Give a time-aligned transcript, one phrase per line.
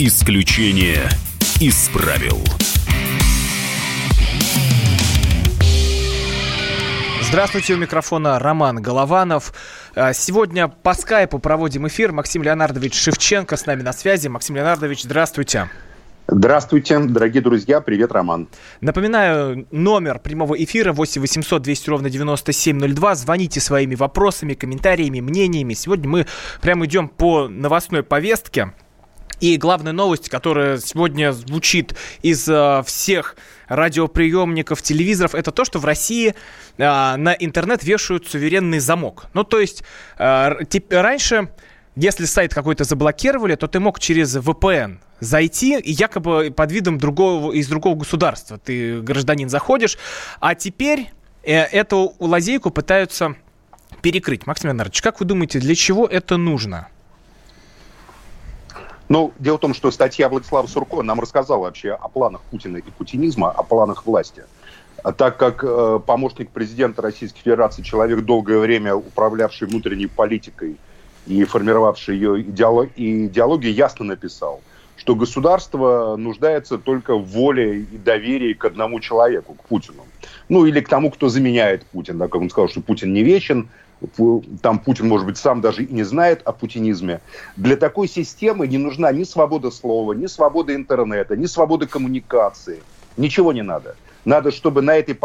[0.00, 1.08] Исключение
[1.58, 2.38] из правил.
[7.20, 9.52] Здравствуйте, у микрофона Роман Голованов.
[9.96, 12.12] А, сегодня по скайпу проводим эфир.
[12.12, 14.28] Максим Леонардович Шевченко с нами на связи.
[14.28, 15.68] Максим Леонардович, здравствуйте.
[16.28, 17.80] Здравствуйте, дорогие друзья.
[17.80, 18.46] Привет, Роман.
[18.80, 23.14] Напоминаю, номер прямого эфира 8 800 200 ровно 9702.
[23.16, 25.74] Звоните своими вопросами, комментариями, мнениями.
[25.74, 26.26] Сегодня мы
[26.60, 28.72] прямо идем по новостной повестке.
[29.40, 33.36] И главная новость, которая сегодня звучит из э, всех
[33.68, 36.34] радиоприемников, телевизоров, это то, что в России
[36.76, 39.26] э, на интернет вешают суверенный замок.
[39.34, 39.84] Ну, то есть
[40.18, 41.50] э, тип, раньше,
[41.94, 47.52] если сайт какой-то заблокировали, то ты мог через VPN зайти и якобы под видом другого,
[47.52, 48.58] из другого государства.
[48.58, 49.98] Ты, гражданин, заходишь,
[50.40, 51.10] а теперь
[51.44, 53.36] э, эту лазейку пытаются
[54.02, 54.46] перекрыть.
[54.46, 56.88] Максим Леонардович, как вы думаете, для чего это нужно?
[59.08, 62.82] Ну, дело в том, что статья Владислава Сурко нам рассказала вообще о планах Путина и
[62.82, 64.44] путинизма, о планах власти.
[65.02, 70.76] А так как э, помощник президента Российской Федерации, человек долгое время управлявший внутренней политикой
[71.26, 74.60] и формировавший ее идеолог, идеологию, ясно написал,
[74.96, 80.04] что государство нуждается только в воле и доверии к одному человеку, к Путину.
[80.48, 82.28] Ну, или к тому, кто заменяет Путина.
[82.28, 83.68] Как он сказал, что Путин не вечен,
[84.62, 87.20] там Путин, может быть, сам даже и не знает о путинизме.
[87.56, 92.80] Для такой системы не нужна ни свобода слова, ни свобода интернета, ни свобода коммуникации.
[93.16, 93.96] Ничего не надо.
[94.24, 95.18] Надо, чтобы на этой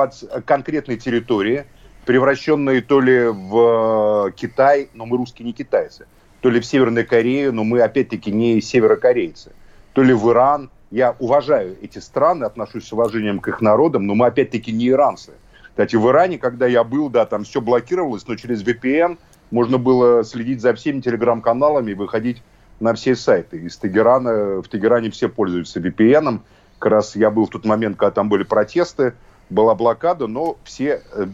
[0.46, 1.66] конкретной территории,
[2.06, 6.06] превращенной то ли в э, Китай, но мы русские не китайцы,
[6.42, 9.52] то ли в Северную Корею, но мы опять-таки не северокорейцы,
[9.94, 10.70] то ли в Иран.
[10.94, 15.32] Я уважаю эти страны, отношусь с уважением к их народам, но мы опять-таки не иранцы.
[15.70, 19.18] Кстати, в Иране, когда я был, да, там все блокировалось, но через VPN
[19.50, 22.44] можно было следить за всеми телеграм-каналами и выходить
[22.80, 23.58] на все сайты.
[23.58, 26.42] Из Тегерана, в Тегеране все пользуются VPN.
[26.78, 29.16] Как раз я был в тот момент, когда там были протесты,
[29.50, 31.26] была блокада, но все э,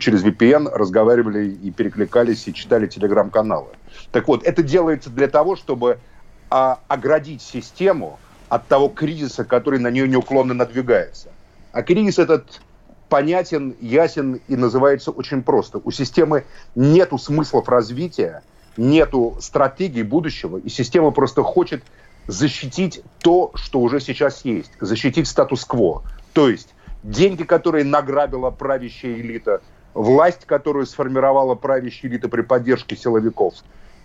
[0.00, 3.68] через VPN разговаривали и перекликались, и читали телеграм-каналы.
[4.10, 5.98] Так вот, это делается для того, чтобы
[6.50, 8.18] а, оградить систему
[8.48, 11.28] от того кризиса, который на нее неуклонно надвигается.
[11.72, 12.60] А кризис этот
[13.08, 15.80] понятен, ясен и называется очень просто.
[15.84, 16.44] У системы
[16.74, 18.42] нету смыслов развития,
[18.76, 21.82] нету стратегии будущего, и система просто хочет
[22.26, 26.02] защитить то, что уже сейчас есть, защитить статус-кво.
[26.32, 29.60] То есть деньги, которые награбила правящая элита,
[29.92, 33.54] власть, которую сформировала правящая элита при поддержке силовиков.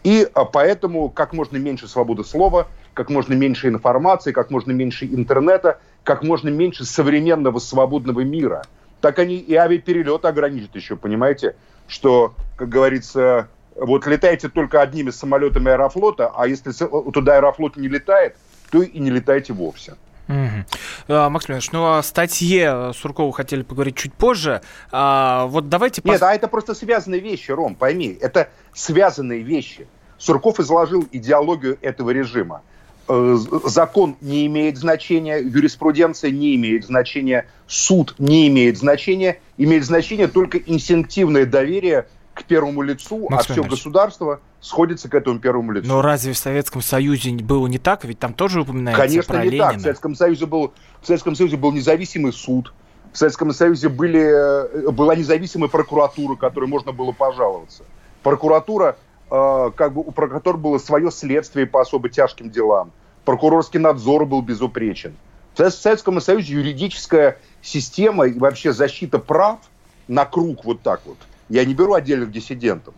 [0.04, 5.06] И а, поэтому как можно меньше свободы слова, как можно меньше информации, как можно меньше
[5.06, 8.64] интернета, как можно меньше современного свободного мира–
[9.02, 11.56] так они и авиаперелет ограничат еще, понимаете?
[11.88, 18.36] Что, как говорится, вот летайте только одними самолетами Аэрофлота, а если туда Аэрофлот не летает,
[18.72, 19.96] то и не летайте вовсе.
[20.29, 21.17] Угу.
[21.29, 24.62] Макс Леонидович, ну о статье Суркова хотели поговорить чуть позже.
[24.91, 26.01] А, вот давайте...
[26.06, 28.17] Нет, а это просто связанные вещи, Ром, пойми.
[28.22, 29.88] Это связанные вещи.
[30.19, 32.62] Сурков изложил идеологию этого режима.
[33.07, 40.28] Э, закон не имеет значения, юриспруденция не имеет значения, суд не имеет значения, имеет значение
[40.28, 42.06] только инстинктивное доверие
[42.40, 45.88] к первому лицу, Макс а все государство сходится к этому первому лицу.
[45.88, 48.04] Но разве в Советском Союзе было не так?
[48.06, 49.70] Ведь там тоже упоминается Конечно, про не Ленина.
[49.70, 49.78] так.
[49.78, 52.74] В Советском Союзе был, в Советском Союзе был независимый суд,
[53.14, 57.84] в Советском Союзе были, э, была независимая прокуратура, которой можно было пожаловаться.
[58.24, 58.98] Прокуратура
[59.32, 62.92] Э, как бы у прокуратуры было свое следствие по особо тяжким делам.
[63.26, 65.16] Прокурорский надзор был безупречен.
[65.56, 69.60] В Советском Союзе юридическая система и вообще защита прав
[70.08, 71.18] на круг вот так вот.
[71.50, 72.94] Я не беру отдельных диссидентов,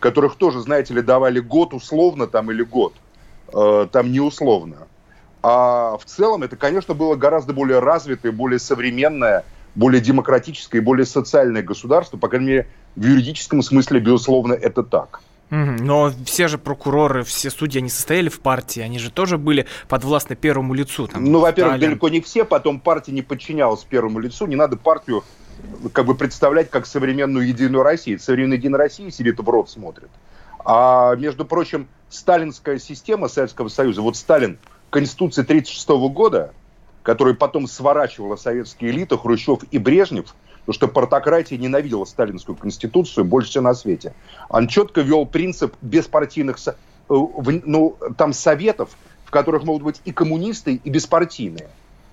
[0.00, 2.94] которых тоже, знаете ли, давали год условно там или год,
[3.52, 4.86] э, там не условно.
[5.42, 11.06] А в целом это, конечно, было гораздо более развитое, более современное, более демократическое и более
[11.06, 12.16] социальное государство.
[12.16, 15.20] По крайней мере, в юридическом смысле, безусловно, это так.
[15.50, 20.34] Но все же прокуроры, все судьи, они состояли в партии, они же тоже были подвластны
[20.34, 21.06] первому лицу.
[21.06, 25.22] Там, ну, во-первых, далеко не все, потом партия не подчинялась первому лицу, не надо партию
[25.92, 28.18] как бы представлять как современную Единую Россию.
[28.18, 30.10] Современная Единая Россия сидит в рот смотрит.
[30.64, 34.58] А, между прочим, сталинская система Советского Союза, вот Сталин,
[34.90, 36.52] Конституция 1936 года,
[37.02, 40.34] которая потом сворачивала советские элиты, Хрущев и Брежнев–
[40.66, 44.14] потому что партократия ненавидела сталинскую конституцию больше всего на свете.
[44.48, 46.72] Он четко вел принцип беспартийных, э,
[47.08, 48.90] ну, там советов,
[49.24, 51.68] в которых могут быть и коммунисты, и беспартийные.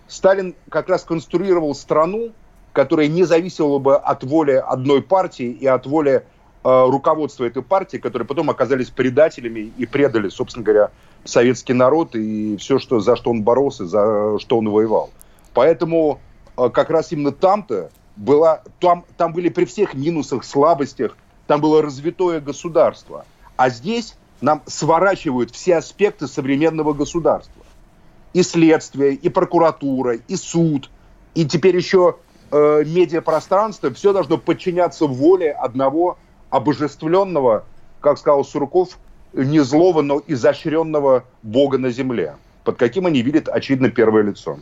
[0.08, 2.32] Сталин как раз конструировал страну,
[2.74, 6.26] которая не зависела бы от воли одной партии и от воли
[6.64, 10.92] э, руководства этой партии, которые потом оказались предателями и предали, собственно говоря,
[11.24, 15.12] советский народ и все, что, за что он боролся, за что он воевал.
[15.54, 16.20] Поэтому
[16.58, 21.16] э, как раз именно там-то была, там, там были при всех минусах, слабостях,
[21.46, 23.26] там было развитое государство.
[23.56, 27.62] А здесь нам сворачивают все аспекты современного государства.
[28.34, 30.90] И следствие, и прокуратура, и суд,
[31.36, 32.16] и теперь еще
[32.54, 33.94] э, медиапространство.
[33.94, 36.18] Все должно подчиняться воле одного
[36.50, 37.66] обожествленного,
[38.00, 39.00] как сказал Сурков,
[39.34, 44.60] не злого, но изощренного Бога на земле под каким они видят, очевидно, первое лицо.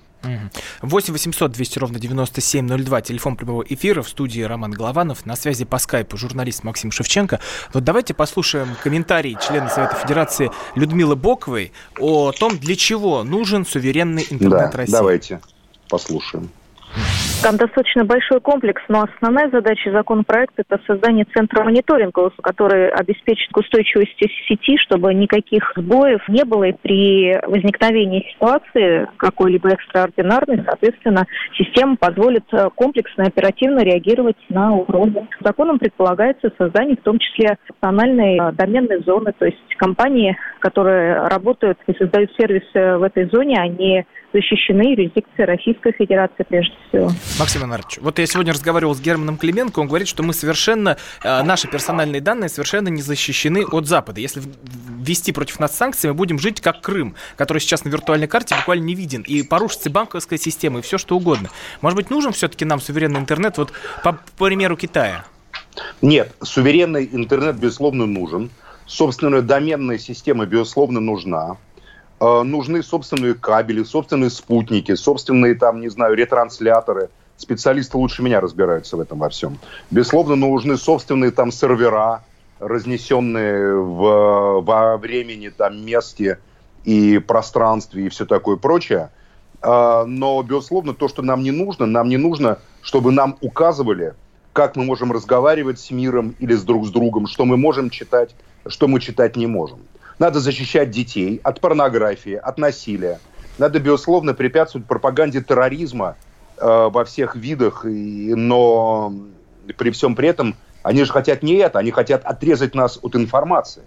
[0.81, 5.77] 8 800 200 ровно 9702, телефон прямого эфира в студии Роман Голованов, на связи по
[5.77, 7.39] скайпу журналист Максим Шевченко.
[7.73, 14.25] Вот давайте послушаем комментарий члена Совета Федерации Людмилы Боковой о том, для чего нужен суверенный
[14.29, 14.91] интернет да, России.
[14.93, 15.41] давайте
[15.89, 16.49] послушаем.
[17.41, 24.15] Там достаточно большой комплекс, но основная задача законопроекта– это создание центра мониторинга, который обеспечит устойчивость
[24.47, 31.25] сети, чтобы никаких сбоев не было, и при возникновении ситуации какой-либо экстраординарной, соответственно,
[31.57, 35.27] система позволит э, комплексно и оперативно реагировать на угрозы.
[35.39, 41.79] Законом предполагается создание в том числе национальной э, доменной зоны, то есть компании, которые работают
[41.87, 47.11] и создают сервисы в этой зоне, они защищены юрисдикцией Российской Федерации прежде всего.
[47.39, 51.43] Максим Иванович, вот я сегодня разговаривал с Германом Клименко, он говорит, что мы совершенно, э,
[51.43, 54.19] наши персональные данные совершенно не защищены от Запада.
[54.21, 54.41] Если
[55.01, 58.83] ввести против нас санкции, мы будем жить как Крым, который сейчас на виртуальной карте буквально
[58.83, 61.49] не виден, и порушится банковская система, и все что угодно.
[61.81, 63.71] Может быть, нужен все-таки нам суверенный интернет, вот
[64.03, 65.25] по, по примеру Китая?
[66.01, 68.49] Нет, суверенный интернет, безусловно, нужен.
[68.85, 71.57] Собственная доменная система, безусловно, нужна.
[72.21, 77.09] Э, нужны собственные кабели, собственные спутники, собственные, там, не знаю, ретрансляторы.
[77.35, 79.57] Специалисты лучше меня разбираются в этом во всем.
[79.89, 82.23] Безусловно, нужны собственные там сервера,
[82.59, 86.37] разнесенные в, во времени, там, месте
[86.83, 89.09] и пространстве и все такое прочее.
[89.63, 94.13] Э, но, безусловно, то, что нам не нужно, нам не нужно, чтобы нам указывали,
[94.53, 98.35] как мы можем разговаривать с миром или с друг с другом, что мы можем читать,
[98.67, 99.79] что мы читать не можем.
[100.21, 103.19] Надо защищать детей от порнографии, от насилия.
[103.57, 106.15] Надо, безусловно, препятствовать пропаганде терроризма
[106.59, 109.11] э, во всех видах, и, но
[109.77, 113.81] при всем при этом они же хотят не это, они хотят отрезать нас от информации.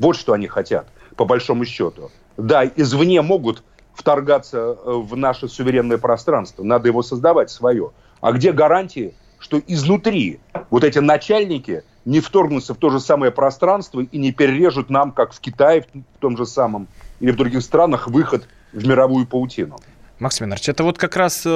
[0.00, 2.10] Вот что они хотят, по большому счету.
[2.36, 3.62] Да, извне могут
[3.94, 7.92] вторгаться э, в наше суверенное пространство, надо его создавать свое.
[8.20, 10.40] А где гарантии, что изнутри
[10.70, 15.34] вот эти начальники не вторгнутся в то же самое пространство и не перережут нам, как
[15.34, 16.88] в Китае в том же самом,
[17.20, 19.78] или в других странах, выход в мировую паутину.
[20.18, 21.50] Максим Иванович, это вот как раз э,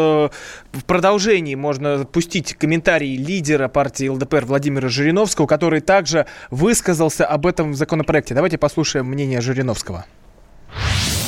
[0.73, 7.75] в продолжении можно пустить комментарий лидера партии ЛДПР Владимира Жириновского, который также высказался об этом
[7.75, 8.35] законопроекте.
[8.35, 10.05] Давайте послушаем мнение Жириновского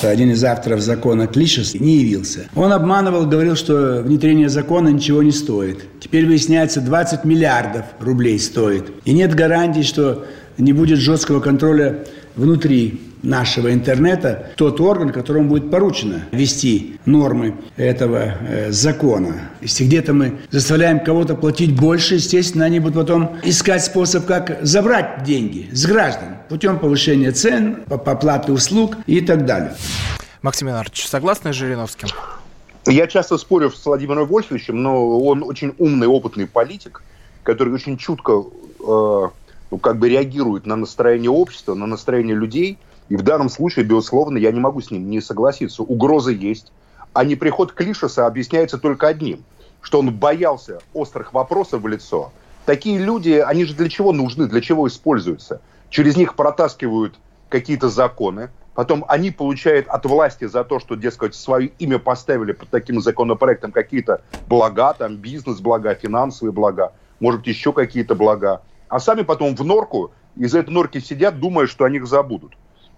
[0.09, 2.49] один из авторов закона Клишес, не явился.
[2.55, 5.85] Он обманывал, говорил, что внедрение закона ничего не стоит.
[6.01, 8.93] Теперь выясняется, 20 миллиардов рублей стоит.
[9.05, 10.27] И нет гарантии, что
[10.59, 12.05] не будет жесткого контроля
[12.37, 19.51] внутри нашего интернета тот орган, которому будет поручено вести нормы этого э, закона.
[19.61, 25.25] Если где-то мы заставляем кого-то платить больше, естественно, они будут потом искать способ, как забрать
[25.25, 29.75] деньги с граждан путем повышения цен, оплаты услуг и так далее.
[30.43, 32.09] Максим Иванович, согласны с Жириновским?
[32.87, 37.03] Я часто спорю с Владимиром Вольфовичем, но он очень умный, опытный политик,
[37.43, 38.45] который очень чутко
[38.81, 39.29] э,
[39.71, 42.79] ну, как бы реагирует на настроение общества, на настроение людей.
[43.09, 45.83] И в данном случае, безусловно, я не могу с ним не согласиться.
[45.83, 46.73] Угроза есть.
[47.13, 49.45] А не приход Клишеса объясняется только одним,
[49.81, 52.33] что он боялся острых вопросов в лицо.
[52.67, 55.61] Такие люди, они же для чего нужны, для чего используются?
[55.91, 57.15] Через них протаскивают
[57.51, 62.71] какие-то законы, потом они получают от власти за то, что, дескать, свое имя поставили под
[62.71, 68.63] таким законопроектом какие-то блага, там бизнес-блага, финансовые блага, может быть, еще какие-то блага
[68.95, 72.53] а сами потом в норку, из этой норки сидят, думая, что о них забудут.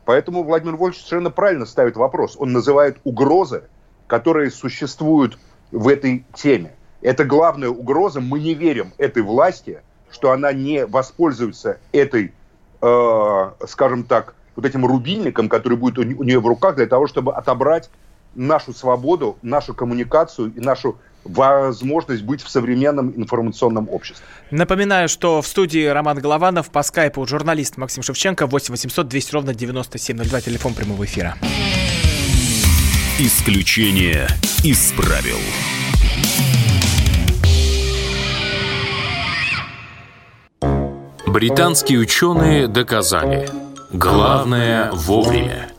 [0.06, 2.36] Поэтому Владимир Вольфович совершенно правильно ставит вопрос.
[2.38, 3.64] Он называет угрозы,
[4.06, 5.36] которые существуют
[5.72, 6.72] в этой теме.
[7.02, 8.20] Это главная угроза.
[8.20, 12.32] Мы не верим этой власти, что она не воспользуется этой,
[12.80, 17.34] э, скажем так, вот этим рубильником, который будет у нее в руках для того, чтобы
[17.34, 17.90] отобрать
[18.36, 20.98] нашу свободу, нашу коммуникацию и нашу
[21.28, 24.24] возможность быть в современном информационном обществе.
[24.50, 29.54] Напоминаю, что в студии Роман Голованов, по скайпу журналист Максим Шевченко, 8 800 200 ровно
[29.54, 31.36] 9702, телефон прямого эфира.
[33.18, 34.28] Исключение
[34.62, 35.38] из правил.
[41.26, 43.48] Британские ученые доказали,
[43.92, 45.70] главное вовремя–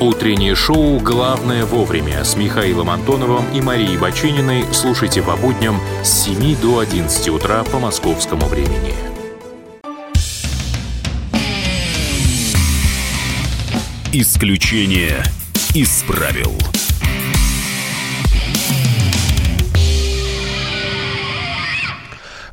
[0.00, 6.54] Утреннее шоу «Главное вовремя» с Михаилом Антоновым и Марией Бачининой слушайте по будням с 7
[6.60, 8.92] до 11 утра по московскому времени.
[14.12, 15.22] Исключение
[15.74, 16.52] из правил.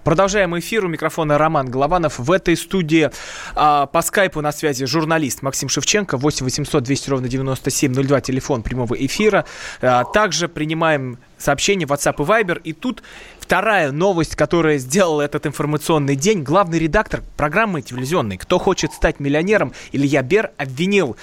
[0.04, 0.84] Продолжаем эфир.
[0.84, 2.20] У микрофона Роман Голованов.
[2.20, 3.10] В этой студии
[3.56, 6.18] а, по скайпу на связи журналист Максим Шевченко.
[6.18, 9.46] 8 800 200 ровно 9702, телефон прямого эфира.
[9.82, 12.62] А, также принимаем сообщения WhatsApp и Viber.
[12.66, 13.02] И тут
[13.40, 16.44] вторая новость, которая сделала этот информационный день.
[16.44, 21.16] Главный редактор программы телевизионной «Кто хочет стать миллионером» Илья Бер обвинил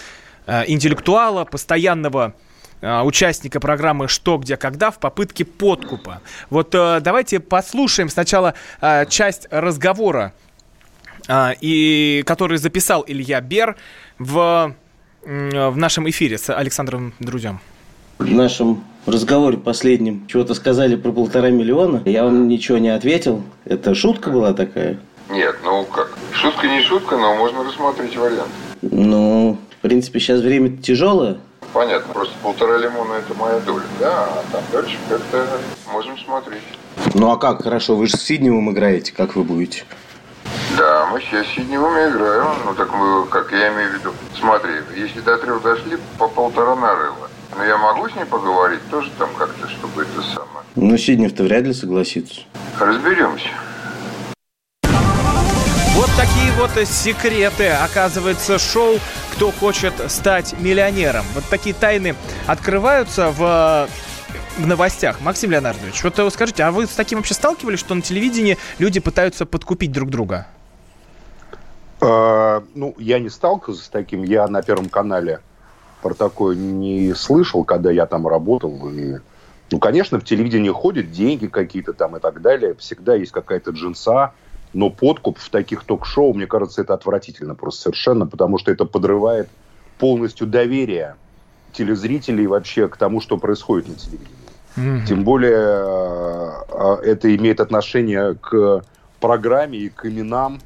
[0.47, 2.35] а, интеллектуала, постоянного
[2.83, 6.21] участника программы «Что, где, когда» в попытке подкупа.
[6.49, 10.33] Вот э, давайте послушаем сначала э, часть разговора,
[11.61, 13.77] и, который записал Илья Бер
[14.19, 14.75] в,
[15.23, 17.61] в нашем эфире с Александром Друзем.
[18.19, 22.03] В нашем разговоре последнем чего-то сказали про полтора миллиона.
[22.05, 23.45] Я вам ничего не ответил.
[23.65, 24.99] Это шутка была такая?
[25.31, 26.19] Нет, ну как?
[26.33, 28.51] Шутка не шутка, но можно рассмотреть вариант.
[28.83, 31.39] Ну, в принципе, сейчас время тяжелое
[31.73, 32.13] понятно.
[32.13, 35.47] Просто полтора лимона это моя доля, да, а там дальше как-то
[35.93, 36.63] можем смотреть.
[37.15, 39.85] Ну а как, хорошо, вы же с Сидневым играете, как вы будете?
[40.77, 44.73] Да, мы сейчас с Сидневым играем, ну так мы, как я имею в виду, смотри,
[44.97, 47.29] если до трех дошли, по полтора нарыла.
[47.57, 50.65] Но я могу с ней поговорить тоже там как-то, чтобы это самое.
[50.77, 52.43] Ну, Сиднев-то вряд ли согласится.
[52.79, 53.49] Разберемся.
[56.01, 58.95] Вот такие вот секреты, оказывается, шоу
[59.35, 61.27] «Кто хочет стать миллионером».
[61.35, 62.15] Вот такие тайны
[62.47, 63.87] открываются в
[64.57, 65.21] в новостях.
[65.21, 68.99] Максим Леонардович, вот э, скажите, а вы с таким вообще сталкивались, что на телевидении люди
[68.99, 70.47] пытаются подкупить друг друга?
[72.01, 74.23] Э, ну, я не сталкивался с таким.
[74.23, 75.41] Я на Первом канале
[76.01, 78.89] про такое не слышал, когда я там работал.
[78.89, 79.17] И,
[79.71, 82.75] ну, конечно, в телевидении ходят деньги какие-то там и так далее.
[82.77, 84.33] Всегда есть какая-то джинса,
[84.73, 89.49] но подкуп в таких ток-шоу, мне кажется, это отвратительно просто совершенно, потому что это подрывает
[89.99, 91.17] полностью доверие
[91.73, 94.41] телезрителей вообще к тому, что происходит на телевидении.
[94.77, 95.07] Mm-hmm.
[95.07, 95.53] Тем более
[96.69, 98.85] э, это имеет отношение к
[99.21, 100.61] программе и к именам.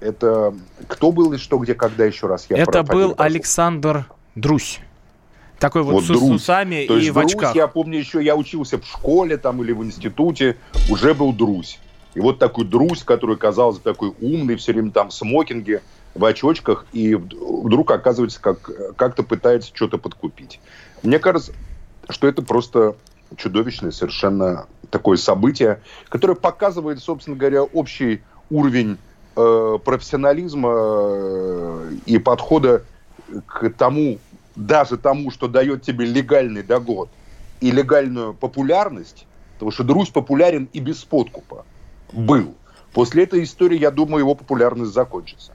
[0.00, 0.52] Это
[0.88, 2.46] кто был и что, где, когда еще раз?
[2.48, 4.80] Я это был Александр Друсь.
[5.58, 6.22] Такой вот, вот с, Друзь.
[6.22, 7.54] усами То и в Друзь, очках.
[7.54, 10.56] Я помню еще, я учился в школе там или в институте,
[10.90, 11.78] уже был Друзь.
[12.16, 15.82] И вот такой друзь, который казался такой умный, все время там в смокинге,
[16.14, 20.58] в очочках, и вдруг оказывается, как, как-то пытается что-то подкупить.
[21.02, 21.52] Мне кажется,
[22.08, 22.96] что это просто
[23.36, 28.96] чудовищное совершенно такое событие, которое показывает, собственно говоря, общий уровень
[29.36, 32.82] э, профессионализма э, и подхода
[33.44, 34.18] к тому,
[34.54, 37.10] даже тому, что дает тебе легальный доход
[37.60, 41.66] и легальную популярность, потому что Друзь популярен и без подкупа
[42.12, 42.54] был.
[42.96, 45.52] После этой истории, я думаю, его популярность закончится.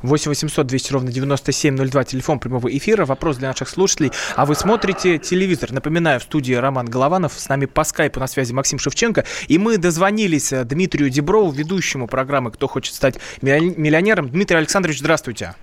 [0.00, 3.04] 8 800 200 ровно 9702, телефон прямого эфира.
[3.04, 4.10] Вопрос для наших слушателей.
[4.36, 5.72] А вы смотрите телевизор?
[5.72, 9.26] Напоминаю, в студии Роман Голованов, с нами по скайпу на связи Максим Шевченко.
[9.48, 14.30] И мы дозвонились э, Дмитрию Деброву, ведущему программы «Кто хочет стать миллионером».
[14.30, 15.56] Дмитрий Александрович, здравствуйте.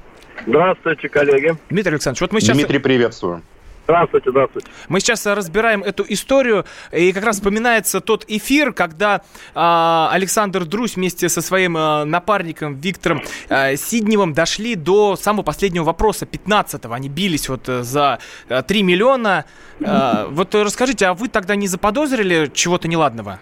[0.46, 1.58] Здравствуйте, коллеги.
[1.72, 2.56] Дмитрий Александрович, вот мы сейчас...
[2.56, 3.42] Дмитрий, приветствую.
[3.86, 4.68] Здравствуйте, здравствуйте.
[4.88, 10.96] Мы сейчас разбираем эту историю, и как раз вспоминается тот эфир, когда э, Александр Друзь
[10.96, 16.94] вместе со своим э, напарником Виктором э, Сидневым дошли до самого последнего вопроса, 15-го.
[16.94, 19.44] Они бились вот э, за э, 3 миллиона.
[19.82, 23.40] Э, вот расскажите, а вы тогда не заподозрили чего-то неладного?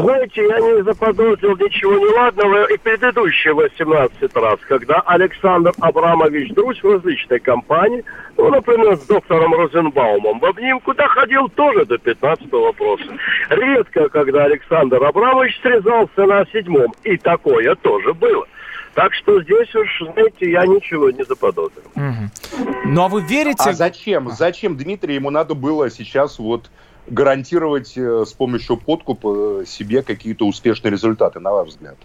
[0.00, 6.92] Знаете, я не заподозрил ничего неладного и предыдущие 18 раз, когда Александр Абрамович Друзь в
[6.92, 8.04] различной компании,
[8.36, 13.04] ну, например, с доктором Розенбаумом, в обнимку доходил тоже до 15 вопроса.
[13.50, 18.46] Редко, когда Александр Абрамович срезался на седьмом, и такое тоже было.
[18.94, 21.84] Так что здесь уж, знаете, я ничего не заподозрил.
[21.94, 22.66] Угу.
[22.86, 23.70] Ну а вы верите?
[23.70, 24.30] А зачем?
[24.30, 26.70] Зачем, Дмитрий, ему надо было сейчас вот
[27.10, 31.96] гарантировать э, с помощью подкупа себе какие-то успешные результаты, на ваш взгляд?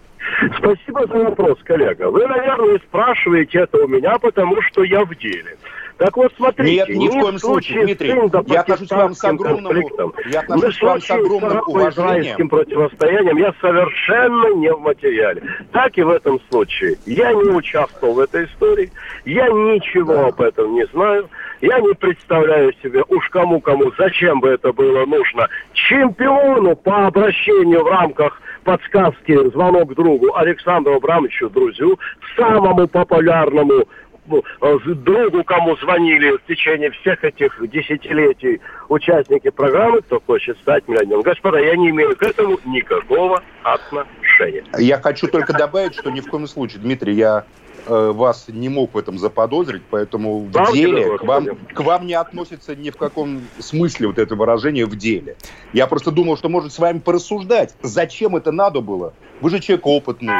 [0.57, 2.09] Спасибо за вопрос, коллега.
[2.09, 5.57] Вы, наверное, спрашиваете это у меня, потому что я в деле.
[5.97, 6.73] Так вот, смотрите.
[6.73, 8.09] Нет, ни в коем случае, Дмитрий,
[8.47, 12.49] я отношусь к вам с огромным, я отношусь к вам с огромным уважением.
[12.49, 15.43] противостоянием я совершенно не в материале.
[15.71, 16.97] Так и в этом случае.
[17.05, 18.91] Я не участвовал в этой истории,
[19.25, 20.27] я ничего да.
[20.27, 21.29] об этом не знаю.
[21.61, 25.47] Я не представляю себе, уж кому-кому, зачем бы это было нужно.
[25.73, 31.97] Чемпиону по обращению в рамках подсказки «Звонок другу» Александру Абрамовичу Друзю,
[32.35, 33.85] самому популярному ну,
[34.25, 41.21] другу, кому звонили в течение всех этих десятилетий участники программы, кто хочет стать миллионером.
[41.21, 44.63] Господа, я не имею к этому никакого отношения.
[44.77, 48.93] Я хочу только добавить, что ни в коем случае, Дмитрий, я Э, вас не мог
[48.93, 52.97] в этом заподозрить, поэтому в да, деле к вам, к вам не относится ни в
[52.97, 55.35] каком смысле вот это выражение в деле.
[55.73, 59.13] Я просто думал, что может с вами порассуждать, зачем это надо было.
[59.41, 60.33] Вы же человек опытный,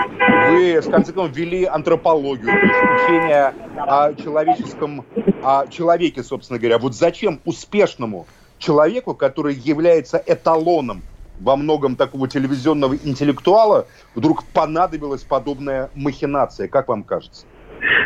[0.50, 5.06] вы, с конце концов, вели антропологию, то есть учение о человеческом,
[5.44, 6.78] о человеке, собственно говоря.
[6.78, 8.26] Вот зачем успешному
[8.60, 11.02] человеку, который является эталоном
[11.40, 16.68] во многом такого телевизионного интеллектуала вдруг понадобилась подобная махинация?
[16.68, 17.46] Как вам кажется?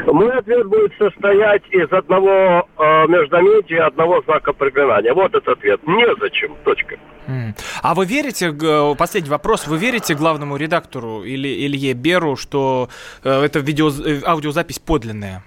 [0.05, 5.13] Мой ответ будет состоять из одного э, междометия, одного знака препинания.
[5.13, 5.79] Вот этот ответ.
[5.85, 6.55] Незачем.
[6.63, 6.97] Точка.
[7.81, 8.53] А вы верите,
[8.97, 12.89] последний вопрос, вы верите главному редактору или Илье Беру, что
[13.23, 15.43] э, эта видео, э, аудиозапись подлинная?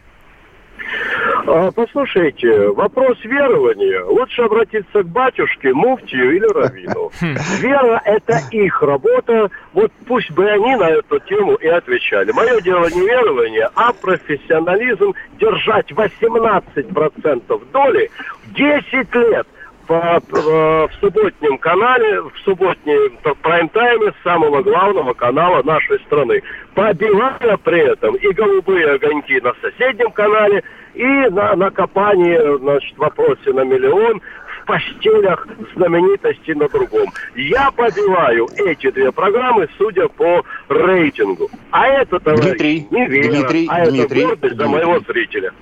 [1.52, 4.04] А, послушайте, вопрос верования.
[4.04, 7.10] Лучше обратиться к батюшке, муфтию или раввину.
[7.20, 7.36] Хм.
[7.60, 9.50] Вера– это их работа.
[9.72, 12.30] Вот пусть бы они на эту тему и отвечали.
[12.30, 18.10] Мое дело не верование, а профессионализм держать 18% доли
[18.54, 19.46] 10 лет–
[19.90, 26.44] по, в субботнем канале, в субботнем прайм-тайме самого главного канала нашей страны.
[26.74, 30.62] Побивая при этом и голубые огоньки на соседнем канале,
[30.94, 37.08] и на, на копании, значит, вопросе на миллион в постелях знаменитости на другом.
[37.34, 41.50] Я побиваю эти две программы, судя по рейтингу.
[41.72, 45.52] А это, товарищ, Дмитрий, не вера, Дмитрий, а Дмитрий, это гордость Дмитрий, за моего зрителя.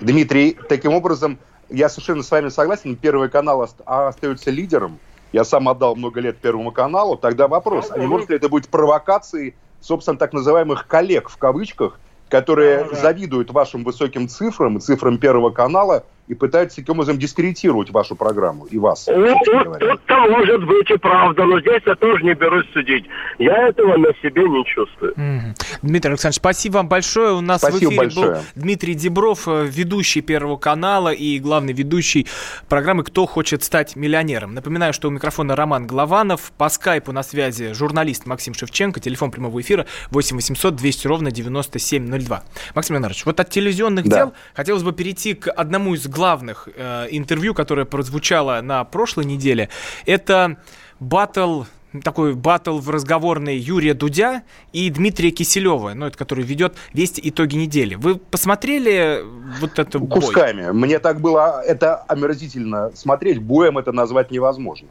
[0.00, 1.38] Дмитрий, таким образом,
[1.72, 4.98] я совершенно с вами согласен, Первый канал остается лидером.
[5.32, 7.16] Я сам отдал много лет Первому каналу.
[7.16, 11.98] Тогда вопрос, а не может ли это быть провокацией, собственно, так называемых коллег в кавычках,
[12.28, 18.14] которые завидуют вашим высоким цифрам и цифрам Первого канала и пытаются таким образом дискредитировать вашу
[18.14, 19.08] программу и вас.
[19.12, 23.04] Ну, тут-то может быть и правда, но здесь я тоже не берусь судить.
[23.38, 25.14] Я этого на себе не чувствую.
[25.14, 25.78] Mm-hmm.
[25.82, 27.34] Дмитрий Александрович, спасибо вам большое.
[27.34, 28.32] У нас спасибо в эфире большое.
[28.32, 32.26] был Дмитрий Дебров, э, ведущий Первого канала и главный ведущий
[32.68, 34.54] программы «Кто хочет стать миллионером».
[34.54, 39.60] Напоминаю, что у микрофона Роман Голованов, по скайпу на связи журналист Максим Шевченко, телефон прямого
[39.60, 42.44] эфира 8 800 200 ровно 9702.
[42.74, 44.16] Максим Леонардович, вот от телевизионных да.
[44.16, 49.68] дел хотелось бы перейти к одному из главных э, интервью, которое прозвучало на прошлой неделе,
[50.06, 50.58] это
[51.00, 51.64] батл
[52.04, 57.56] такой батл в разговорной Юрия Дудя и Дмитрия Киселева, ну, это который ведет весь итоги
[57.56, 57.96] недели.
[57.96, 59.22] Вы посмотрели
[59.60, 60.08] вот это бой?
[60.08, 60.70] Кусками.
[60.70, 64.88] Мне так было, это омерзительно смотреть, боем это назвать невозможно.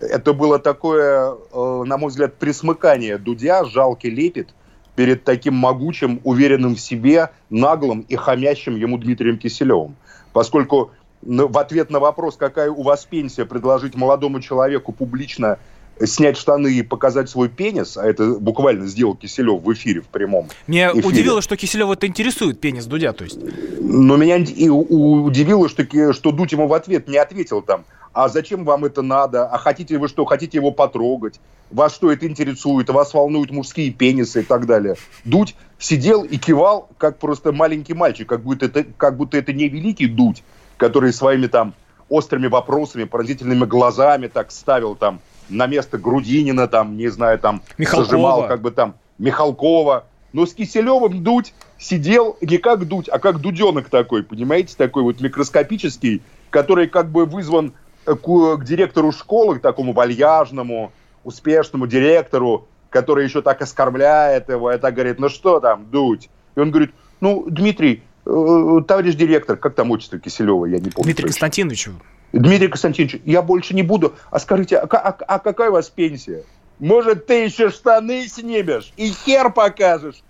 [0.00, 4.54] Это было такое, э, на мой взгляд, присмыкание Дудя, жалкий лепет–
[4.96, 9.96] перед таким могучим, уверенным в себе, наглым и хамящим ему Дмитрием Киселевым.
[10.34, 10.90] Поскольку
[11.22, 15.58] в ответ на вопрос, какая у вас пенсия, предложить молодому человеку публично
[16.00, 20.48] снять штаны и показать свой пенис, а это буквально сделал Киселев в эфире, в прямом
[20.66, 21.06] Меня эфире.
[21.06, 23.38] удивило, что Киселев это интересует, пенис Дудя, то есть.
[23.78, 28.64] Но меня и удивило, что, что Дудь ему в ответ не ответил там, а зачем
[28.64, 33.12] вам это надо, а хотите вы что, хотите его потрогать, вас что это интересует, вас
[33.12, 34.94] волнуют мужские пенисы и так далее.
[35.24, 39.68] Дудь сидел и кивал, как просто маленький мальчик, как будто это, как будто это не
[39.68, 40.44] великий Дудь,
[40.76, 41.74] который своими там
[42.08, 48.04] острыми вопросами, поразительными глазами так ставил там на место Грудинина, там, не знаю, там, Михалкова.
[48.04, 50.04] зажимал как бы там Михалкова.
[50.32, 55.20] Но с Киселевым Дудь сидел не как Дудь, а как Дуденок такой, понимаете, такой вот
[55.20, 57.72] микроскопический, который как бы вызван
[58.04, 60.92] к, к директору школы, к такому вальяжному,
[61.24, 66.30] успешному директору, который еще так оскорбляет его, и так говорит, ну что там, дуть?
[66.54, 71.06] И он говорит, ну, Дмитрий, э, товарищ директор, как там отчество Киселева, я не помню.
[71.06, 71.88] Дмитрий Константинович.
[72.32, 74.14] Дмитрий Константинович, я больше не буду.
[74.30, 76.44] А скажите, а, а, а какая у вас пенсия?
[76.78, 80.22] Может, ты еще штаны снимешь и хер покажешь?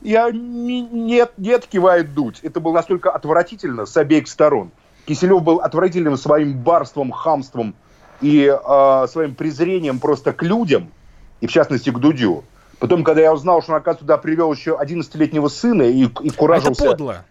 [0.00, 2.40] Я не, нет, нет, кивает дуть.
[2.42, 4.70] Это было настолько отвратительно с обеих сторон.
[5.06, 7.74] Киселев был отвратительным своим барством, хамством
[8.20, 10.90] и э, своим презрением просто к людям,
[11.40, 12.44] и в частности к Дудю.
[12.78, 16.84] Потом, когда я узнал, что он, оказывается, туда привел еще 11-летнего сына и, и куражился...
[16.84, 17.24] Это подло.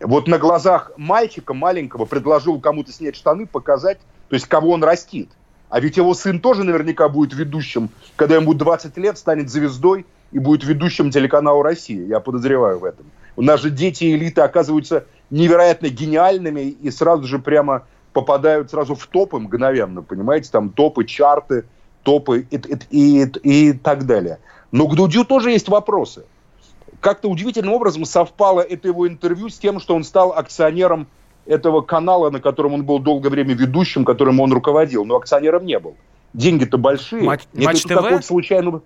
[0.00, 5.30] Вот на глазах мальчика маленького предложил кому-то снять штаны, показать, то есть кого он растит.
[5.68, 10.04] А ведь его сын тоже наверняка будет ведущим, когда ему будет 20 лет, станет звездой
[10.32, 12.04] и будет ведущим телеканала «Россия».
[12.04, 13.06] Я подозреваю в этом.
[13.36, 19.06] У нас же дети элиты оказываются невероятно гениальными и сразу же прямо попадают сразу в
[19.06, 21.64] топы мгновенно, понимаете, там топы, чарты,
[22.02, 22.56] топы и,
[22.90, 24.38] и, и, и так далее.
[24.70, 26.24] Но к Дудю тоже есть вопросы.
[27.00, 31.06] как-то удивительным образом совпало это его интервью с тем, что он стал акционером
[31.46, 35.78] этого канала, на котором он был долгое время ведущим, которым он руководил, но акционером не
[35.78, 35.96] был.
[36.34, 37.22] Деньги-то большие.
[37.22, 38.24] Матч, матч ТВ?
[38.24, 38.82] случайно...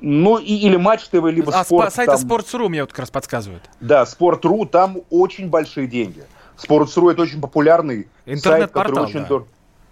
[0.00, 1.88] Ну, и, или Матч ТВ, либо а, Спорт.
[1.88, 2.26] А сайта там...
[2.26, 3.62] Sports.ru мне вот как раз подсказывают.
[3.80, 6.24] Да, Sport.ru, там очень большие деньги.
[6.56, 9.26] Sports.ru это очень популярный сайт, который очень да.
[9.26, 9.48] дорого.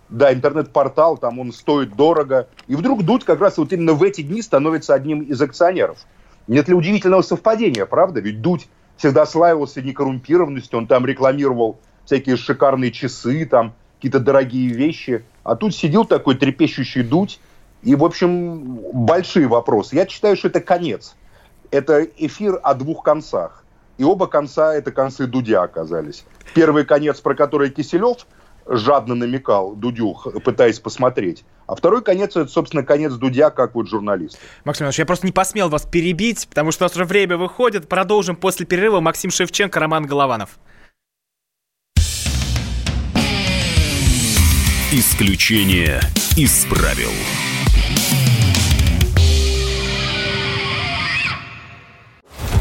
[0.09, 2.49] Да, интернет-портал, там он стоит дорого.
[2.67, 5.99] И вдруг Дудь как раз вот именно в эти дни становится одним из акционеров.
[6.47, 8.21] Нет ли удивительного совпадения, правда?
[8.21, 15.25] Ведь Дудь всегда славился некоррумпированностью, он там рекламировал всякие шикарные часы, там какие-то дорогие вещи.
[15.45, 17.39] А тут сидел такой трепещущий Дудь,
[17.83, 19.97] и, в общем, большие вопросы.
[19.97, 21.15] Я считаю, что это конец.
[21.71, 23.65] Это эфир о двух концах.
[23.99, 26.25] И оба конца– это концы Дудя оказались.
[26.55, 28.27] Первый конец, про который Киселев
[28.67, 30.15] жадно намекал Дудю,
[30.45, 31.45] пытаясь посмотреть.
[31.67, 34.39] А второй конец, это, собственно, конец Дудя, как вот журналист.
[34.65, 37.89] Максим Иванович, я просто не посмел вас перебить, потому что у нас уже время выходит.
[37.89, 39.01] Продолжим после перерыва.
[39.01, 40.59] Максим Шевченко, Роман Голованов.
[44.91, 46.01] Исключение
[46.37, 47.11] из правил.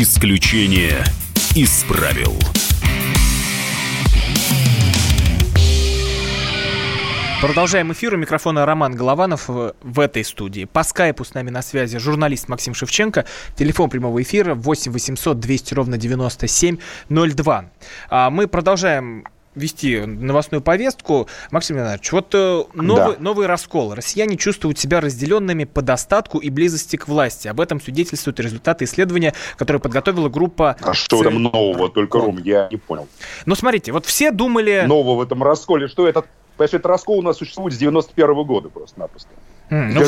[0.00, 1.02] Исключение
[1.56, 2.32] из правил.
[7.40, 8.14] Продолжаем эфир.
[8.14, 10.66] У микрофона Роман Голованов в, этой студии.
[10.66, 13.24] По скайпу с нами на связи журналист Максим Шевченко.
[13.56, 17.64] Телефон прямого эфира 8 800 200 ровно 9702.
[18.08, 19.24] А мы продолжаем
[19.58, 21.28] вести новостную повестку.
[21.50, 23.22] Максим Леонидович, вот э, новый, да.
[23.22, 23.94] новый раскол.
[23.94, 27.48] Россияне чувствуют себя разделенными по достатку и близости к власти.
[27.48, 30.76] Об этом свидетельствуют результаты исследования, которое подготовила группа...
[30.80, 31.88] А что там нового?
[31.88, 33.08] Только, Ром, я не понял.
[33.46, 34.84] Ну, смотрите, вот все думали...
[34.86, 35.88] Нового в этом расколе.
[35.88, 36.26] Что этот...
[36.56, 39.30] Понимаешь, этот раскол у нас существует с 91 -го года просто-напросто.
[39.70, 40.00] Mm, ну...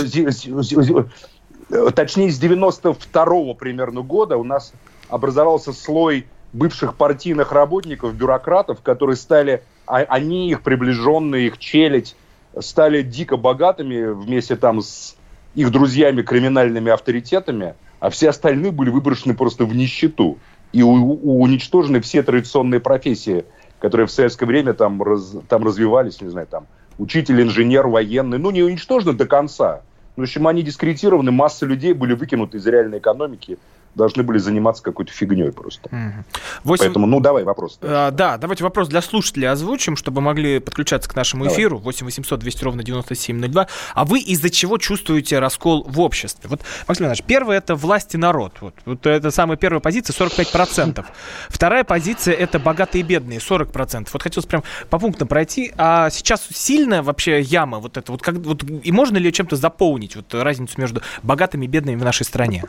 [1.92, 4.72] Точнее, с 92 -го примерно года у нас
[5.08, 12.16] образовался слой бывших партийных работников, бюрократов, которые стали, а, они, их приближенные, их челядь,
[12.58, 15.16] стали дико богатыми вместе там с
[15.54, 20.38] их друзьями, криминальными авторитетами, а все остальные были выброшены просто в нищету.
[20.72, 23.44] И у, у, уничтожены все традиционные профессии,
[23.80, 26.66] которые в советское время там, раз, там развивались, не знаю, там
[26.98, 29.82] учитель, инженер, военный, ну не уничтожены до конца.
[30.16, 33.58] В общем, они дискредитированы, масса людей были выкинуты из реальной экономики,
[33.94, 35.88] должны были заниматься какой-то фигней просто.
[35.88, 36.24] Угу.
[36.64, 36.84] 8...
[36.84, 37.78] Поэтому, ну, давай вопрос.
[37.82, 41.56] А, да, давайте вопрос для слушателей озвучим, чтобы могли подключаться к нашему давай.
[41.56, 41.78] эфиру.
[41.78, 43.66] 8 800 200 ровно 9702.
[43.94, 46.48] А вы из-за чего чувствуете раскол в обществе?
[46.48, 48.54] Вот, Максим Иванович, первое это власть и народ.
[48.60, 51.04] Вот, вот это самая первая позиция, 45%.
[51.48, 54.08] Вторая позиция это богатые и бедные, 40%.
[54.12, 55.72] Вот хотелось прям по пунктам пройти.
[55.76, 58.12] А сейчас сильная вообще яма вот это?
[58.12, 62.04] Вот, как, вот и можно ли чем-то заполнить вот разницу между богатыми и бедными в
[62.04, 62.64] нашей стране?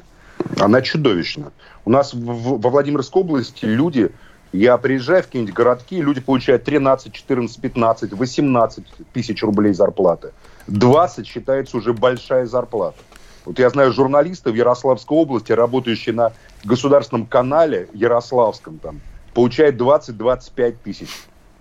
[0.60, 1.51] Она чудовищна.
[1.86, 4.12] У нас в, во Владимирской области люди,
[4.54, 10.32] я приезжаю в какие-нибудь городки, люди получают 13, 14, 15, 18 тысяч рублей зарплаты.
[10.67, 12.97] 20 считается уже большая зарплата.
[13.45, 19.01] Вот я знаю журналисты в Ярославской области, работающие на государственном канале Ярославском, там,
[19.34, 21.10] получают 20-25 тысяч.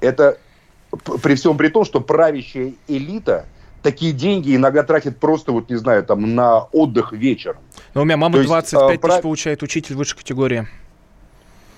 [0.01, 0.37] Это
[1.23, 3.47] при всем при том, что правящая элита–
[3.83, 7.59] такие деньги иногда тратит просто, вот не знаю, там на отдых вечером.
[7.95, 9.23] Но у меня мама То 25 есть, тысяч прав...
[9.23, 10.69] получает учитель высшей категории.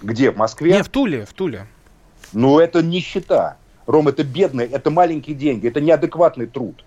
[0.03, 0.73] Где, в Москве?
[0.73, 1.67] Не, в Туле, в Туле.
[2.33, 3.57] Ну, это нищета.
[3.87, 6.85] Ром, это бедные, это маленькие деньги, это неадекватный труд.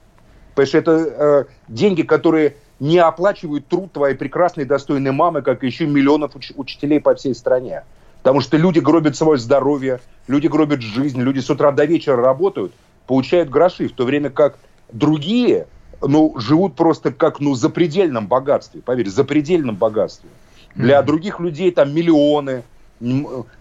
[0.53, 5.85] Потому что это э, деньги, которые не оплачивают труд твоей прекрасной, достойной мамы, как еще
[5.85, 7.83] миллионов уч- учителей по всей стране.
[8.23, 12.73] Потому что люди гробят свое здоровье, люди гробят жизнь, люди с утра до вечера работают,
[13.07, 14.57] получают гроши, в то время как
[14.91, 15.67] Другие,
[16.01, 20.29] ну, живут просто как, ну, запредельном богатстве, поверь, запредельном богатстве.
[20.75, 21.05] Для mm-hmm.
[21.05, 22.63] других людей там миллионы,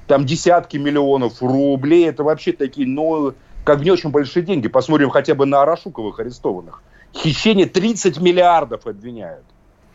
[0.06, 3.34] там десятки миллионов рублей, это вообще такие, ну,
[3.64, 4.68] как не очень большие деньги.
[4.68, 6.82] Посмотрим хотя бы на Арашуковых арестованных.
[7.14, 9.44] Хищение 30 миллиардов обвиняют.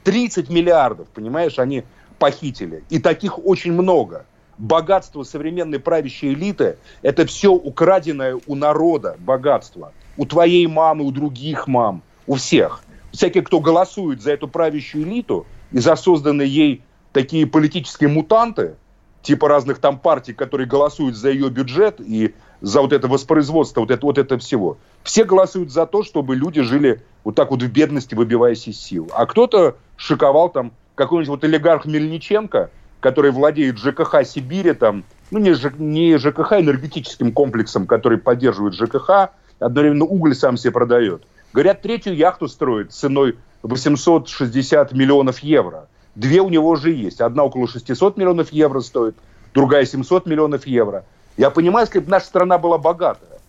[0.04, 1.84] 30 миллиардов, понимаешь, они
[2.18, 2.84] похитили.
[2.90, 4.26] И таких очень много.
[4.58, 11.66] Богатство современной правящей элиты– это все украденное у народа богатство у твоей мамы, у других
[11.68, 12.84] мам, у всех.
[13.14, 18.76] Всякие, кто голосует за эту правящую элиту, и за созданные ей такие политические мутанты,
[19.22, 23.92] типа разных там партий, которые голосуют за ее бюджет и за вот это воспроизводство, вот
[23.92, 24.78] это, вот это всего.
[25.04, 29.10] Все голосуют за то, чтобы люди жили вот так вот в бедности, выбиваясь из сил.
[29.14, 35.54] А кто-то шиковал там какой-нибудь вот олигарх Мельниченко, который владеет ЖКХ Сибири, там, ну не,
[35.54, 39.30] Ж, не ЖКХ, энергетическим комплексом, который поддерживает ЖКХ,
[39.60, 41.24] одновременно уголь сам себе продает.
[41.54, 45.88] Говорят, третью яхту строит ценой 860 миллионов евро.
[46.16, 47.22] Две у него уже есть.
[47.22, 49.16] Одна около 600 миллионов евро стоит,
[49.54, 51.06] другая 700 миллионов евро.
[51.38, 53.40] Я понимаю, если бы наша страна была богатая,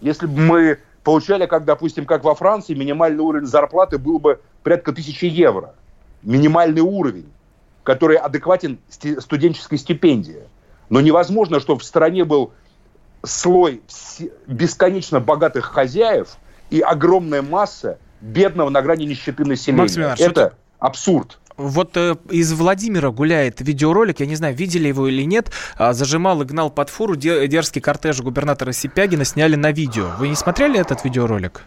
[0.00, 4.92] если бы мы получали, как, допустим, как во Франции, минимальный уровень зарплаты был бы порядка
[4.92, 5.74] тысячи евро.
[6.22, 7.30] Минимальный уровень,
[7.82, 10.42] который адекватен студенческой стипендии.
[10.90, 12.52] Но невозможно, чтобы в стране был
[13.24, 13.82] слой
[14.46, 16.36] бесконечно богатых хозяев
[16.70, 19.82] и огромная масса бедного на грани нищеты населения.
[19.82, 21.38] Максим Это что абсурд.
[21.56, 26.40] Вот э, из Владимира гуляет видеоролик, я не знаю, видели его или нет, а, зажимал
[26.40, 30.10] и гнал под фуру дерзкий кортеж губернатора Сипягина, сняли на видео.
[30.18, 31.64] Вы не смотрели этот видеоролик?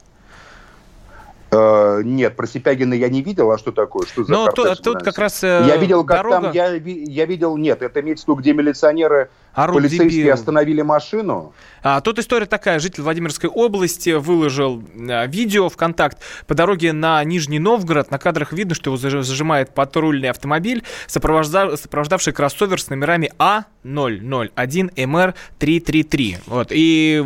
[1.54, 4.06] Э, нет, про Сипягина я не видел, а что такое?
[4.08, 6.42] Что за Ну, тут, тут как раз э, Я видел, как дорога...
[6.42, 10.34] там, я, я видел, нет, это имеется в виду, где милиционеры, Орут полицейские дебил.
[10.34, 11.54] остановили машину.
[11.84, 17.24] А, тут история такая, житель Владимирской области выложил а, видео в контакт по дороге на
[17.24, 18.10] Нижний Новгород.
[18.10, 21.78] На кадрах видно, что его зажимает патрульный автомобиль, сопровожда...
[21.78, 26.38] сопровождавший кроссовер с номерами А001МР333.
[26.48, 27.24] Вот, и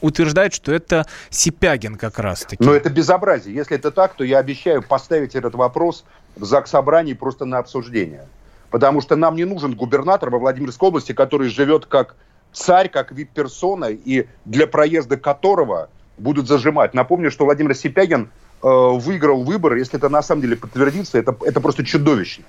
[0.00, 2.62] утверждает, что это Сипягин как раз-таки.
[2.62, 3.54] Но это безобразие.
[3.54, 6.04] Если это так, то я обещаю поставить этот вопрос
[6.36, 8.26] в ЗАГС собрании просто на обсуждение.
[8.70, 12.16] Потому что нам не нужен губернатор во Владимирской области, который живет как
[12.52, 16.94] царь, как вип-персона, и для проезда которого будут зажимать.
[16.94, 18.30] Напомню, что Владимир Сипягин
[18.62, 22.44] э, выиграл выборы, если это на самом деле подтвердится, это, это просто чудовищно.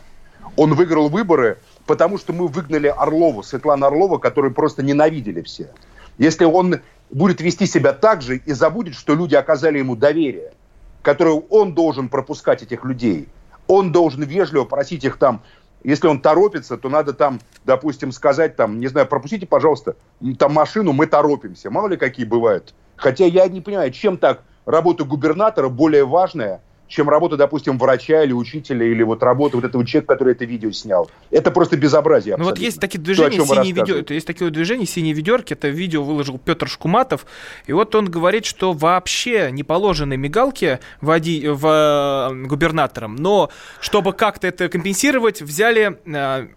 [0.55, 5.69] Он выиграл выборы, потому что мы выгнали Орлову, Светлану Орлову, которую просто ненавидели все.
[6.17, 10.53] Если он будет вести себя так же и забудет, что люди оказали ему доверие,
[11.01, 13.27] которое он должен пропускать этих людей.
[13.67, 15.41] Он должен вежливо просить их там,
[15.83, 19.95] если он торопится, то надо там, допустим, сказать там, не знаю, пропустите, пожалуйста,
[20.37, 21.69] там машину, мы торопимся.
[21.69, 22.73] Мало ли какие бывают.
[22.97, 28.33] Хотя я не понимаю, чем так работа губернатора более важная, чем работа, допустим, врача или
[28.33, 31.09] учителя, или вот работа вот этого человека, который это видео снял.
[31.29, 34.11] Это просто безобразие Ну вот есть такие движения, То, синие ведер...
[34.11, 37.25] есть такое движение «Синие ведерки», это видео выложил Петр Шкуматов,
[37.67, 41.47] и вот он говорит, что вообще не положены мигалки води...
[41.47, 46.47] в э, губернаторам, но чтобы как-то это компенсировать, взяли э,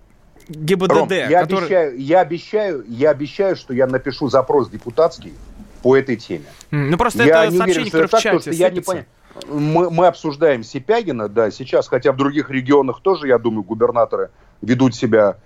[0.48, 0.92] ГИБДД.
[0.92, 1.64] Ром, я, который...
[1.64, 5.34] обещаю, я, обещаю, я обещаю, что я напишу запрос депутатский
[5.82, 6.46] по этой теме.
[6.70, 9.04] Ну просто я это сообщение, уверен, которое в чате я не понял
[9.48, 14.94] мы, мы обсуждаем Сипягина, да, сейчас, хотя в других регионах тоже, я думаю, губернаторы ведут
[14.94, 15.36] себя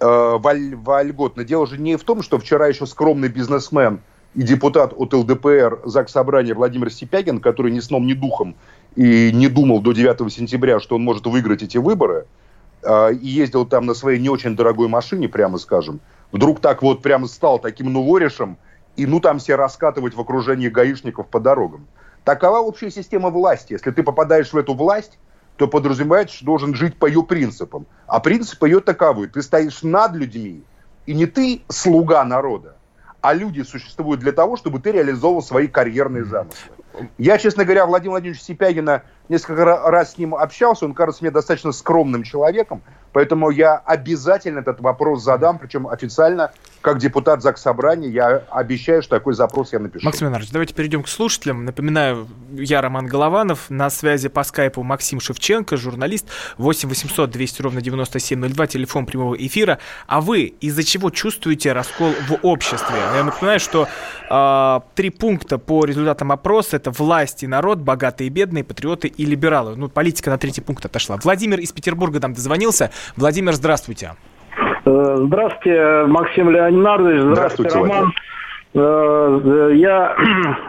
[0.00, 1.44] э, воль, вольготно.
[1.44, 4.00] Дело же не в том, что вчера еще скромный бизнесмен
[4.34, 8.54] и депутат от ЛДПР ЗАГС Собрания Владимир Сипягин, который ни сном, ни духом
[8.96, 12.26] и не думал до 9 сентября, что он может выиграть эти выборы,
[12.82, 16.00] э, и ездил там на своей не очень дорогой машине, прямо скажем,
[16.30, 18.56] вдруг так вот прямо стал таким новоришем,
[18.96, 21.86] и ну там все раскатывать в окружении гаишников по дорогам.
[22.24, 23.72] Такова общая система власти.
[23.72, 25.18] Если ты попадаешь в эту власть,
[25.56, 27.86] то подразумевается, что должен жить по ее принципам.
[28.06, 29.28] А принципы ее таковы.
[29.28, 30.62] Ты стоишь над людьми,
[31.06, 32.76] и не ты слуга народа,
[33.20, 36.72] а люди существуют для того, чтобы ты реализовывал свои карьерные замыслы.
[37.18, 41.72] Я, честно говоря, Владимир Владимирович Сипягина несколько раз с ним общался, он кажется мне достаточно
[41.72, 42.82] скромным человеком,
[43.12, 46.52] поэтому я обязательно этот вопрос задам, причем официально,
[46.82, 50.04] как депутат ЗАГС Собрания, я обещаю, что такой запрос я напишу.
[50.04, 51.64] Максим Иванович, давайте перейдем к слушателям.
[51.64, 56.26] Напоминаю, я Роман Голованов, на связи по скайпу Максим Шевченко, журналист,
[56.58, 59.78] 8 800 200 ровно 9702, телефон прямого эфира.
[60.06, 62.96] А вы из-за чего чувствуете раскол в обществе?
[63.14, 63.88] Я напоминаю, что
[64.28, 69.24] э, три пункта по результатам опроса– это власть и народ, богатые и бедные, патриоты и
[69.24, 69.76] либералы.
[69.76, 71.16] Ну, политика на третий пункт отошла.
[71.22, 72.90] Владимир из Петербурга нам дозвонился.
[73.16, 74.16] Владимир, здравствуйте.
[74.16, 74.31] Э,
[74.84, 77.20] здравствуйте, Максим Леонидович.
[77.20, 78.12] Здравствуйте, здравствуйте Роман.
[78.74, 80.16] Э, э, я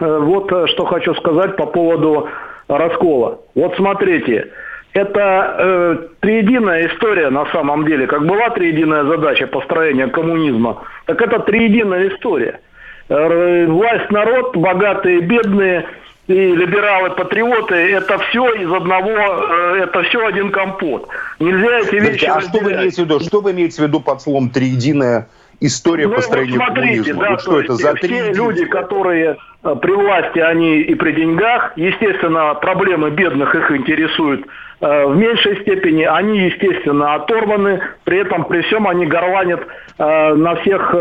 [0.00, 2.28] вот что хочу сказать по поводу
[2.68, 3.40] раскола.
[3.54, 4.50] Вот смотрите,
[4.92, 8.06] это э, триединая история на самом деле.
[8.06, 12.60] Как была триединая задача построения коммунизма, так это триединая история.
[13.08, 15.86] Э, власть, народ, богатые, бедные–
[16.26, 21.08] и либералы-патриоты, это все из одного, э, это все один компот.
[21.38, 23.20] Нельзя эти вещи А что вы имеете в виду?
[23.20, 25.28] Что вы имеете в виду под словом «триединая
[25.60, 27.22] история ну, построения вот смотрите, коммунизма.
[27.22, 31.72] Да, вот что это за все люди, которые э, при власти, они и при деньгах,
[31.76, 34.46] естественно, проблемы бедных их интересуют
[34.80, 39.66] э, в меньшей степени, они, естественно, оторваны, при этом, при всем они горланят
[39.98, 40.94] э, на всех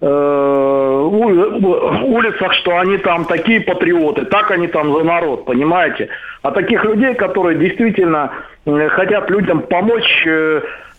[0.00, 6.08] улицах, что они там такие патриоты, так они там за народ, понимаете?
[6.42, 8.30] А таких людей, которые действительно
[8.64, 10.24] хотят людям помочь,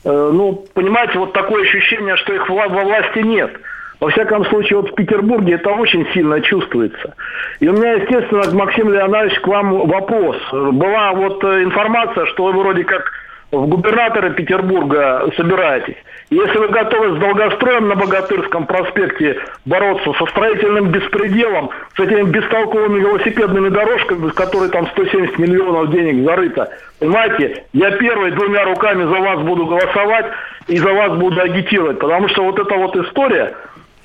[0.03, 3.51] ну, понимаете, вот такое ощущение, что их во власти нет.
[3.99, 7.15] Во всяком случае, вот в Петербурге это очень сильно чувствуется.
[7.59, 10.37] И у меня, естественно, Максим Леонидович, к вам вопрос.
[10.51, 13.11] Была вот э, информация, что вы вроде как
[13.51, 15.95] в губернаторы Петербурга собираетесь.
[16.29, 22.99] Если вы готовы с долгостроем на Богатырском проспекте бороться со строительным беспределом, с этими бестолковыми
[22.99, 29.19] велосипедными дорожками, с которой там 170 миллионов денег зарыто, понимаете, я первый двумя руками за
[29.19, 30.27] вас буду голосовать
[30.67, 33.55] и за вас буду агитировать, потому что вот эта вот история,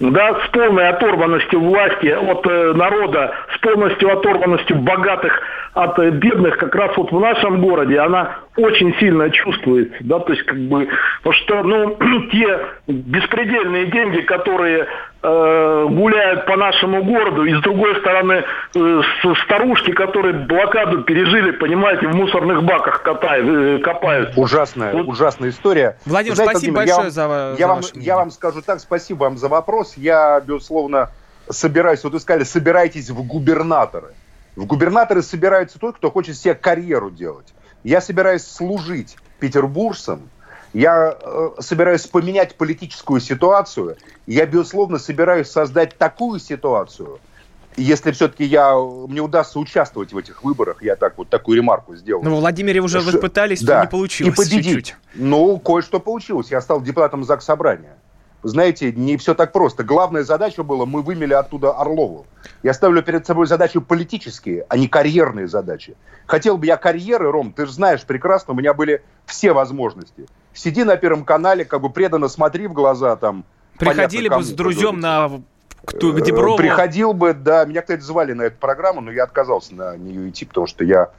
[0.00, 5.40] да, с полной оторванностью власти от э, народа, с полностью оторванностью богатых
[5.74, 10.32] от э, бедных, как раз вот в нашем городе, она очень сильно чувствуется, да, то
[10.32, 10.88] есть как бы,
[11.22, 11.96] потому что, ну,
[12.32, 14.86] те беспредельные деньги, которые
[15.24, 19.00] э, гуляют по нашему городу, и с другой стороны э,
[19.44, 24.32] старушки, которые блокаду пережили, понимаете, в мусорных баках катают, э, копают.
[24.36, 25.08] Ужасная, вот.
[25.08, 25.96] ужасная история.
[26.04, 29.24] Владимир, Знаете, спасибо Владимир, большое я, за, я, за вам, я вам скажу так, спасибо
[29.24, 29.94] вам за вопрос.
[29.96, 31.10] Я, безусловно,
[31.48, 34.14] собираюсь, вот вы сказали, собирайтесь в губернаторы.
[34.56, 37.54] В губернаторы собираются тот, кто хочет себе карьеру делать.
[37.82, 40.28] Я собираюсь служить петербуржцам,
[40.74, 47.20] я э, собираюсь поменять политическую ситуацию, я, безусловно, собираюсь создать такую ситуацию,
[47.76, 52.22] если все-таки я, мне удастся участвовать в этих выборах, я так вот такую ремарку сделал.
[52.22, 53.82] Ну, Владимире уже вы пытались, да.
[53.82, 54.34] не получилось.
[54.34, 54.64] И победить.
[54.64, 54.96] Чуть-чуть.
[55.14, 56.50] Ну, кое-что получилось.
[56.50, 57.96] Я стал депутатом ЗАГС Собрания
[58.44, 59.82] знаете, не все так просто.
[59.82, 62.26] Главная задача была, мы вымели оттуда Орлову.
[62.62, 65.96] Я ставлю перед собой задачи политические, а не карьерные задачи.
[66.26, 70.26] Хотел бы я карьеры, Ром, ты же знаешь прекрасно, у меня были все возможности.
[70.52, 73.44] Сиди на Первом канале, как бы преданно смотри в глаза там.
[73.78, 75.30] Приходили понятно, бы с друзьям на
[75.84, 76.56] кто, к Деброву.
[76.56, 80.44] Приходил бы, да, меня, кстати, звали на эту программу, но я отказался на нее идти,
[80.44, 81.10] потому что я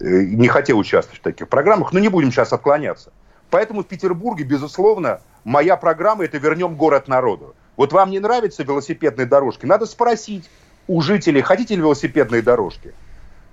[0.00, 3.10] э, не хотел участвовать в таких программах, но не будем сейчас отклоняться.
[3.50, 7.54] Поэтому в Петербурге, безусловно, моя программа– это «Вернем город народу».
[7.76, 9.66] Вот вам не нравятся велосипедные дорожки?
[9.66, 10.48] Надо спросить
[10.86, 12.94] у жителей, хотите ли велосипедные дорожки?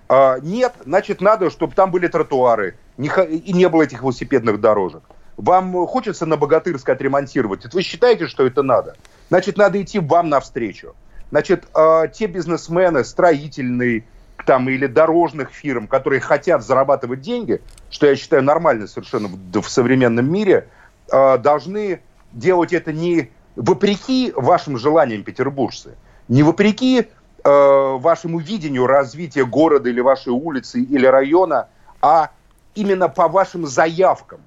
[0.09, 5.03] А, нет, значит, надо, чтобы там были тротуары не, и не было этих велосипедных дорожек.
[5.37, 7.65] Вам хочется на Богатырск отремонтировать?
[7.65, 8.95] Это вы считаете, что это надо?
[9.29, 10.95] Значит, надо идти вам навстречу.
[11.31, 14.03] Значит, э, те бизнесмены, строительные
[14.45, 19.69] там, или дорожных фирм, которые хотят зарабатывать деньги, что я считаю нормально совершенно в, в
[19.69, 20.67] современном мире–
[21.11, 25.97] Э, должны делать это не вопреки вашим желаниям, петербуржцы,
[26.29, 27.07] не вопреки э,
[27.43, 31.67] вашему видению развития города или вашей улицы или района,
[32.01, 32.31] а
[32.75, 34.39] именно по вашим заявкам.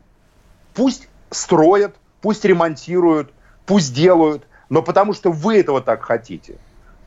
[0.72, 3.30] Пусть строят, пусть ремонтируют,
[3.66, 6.56] пусть делают, но потому что вы этого так хотите.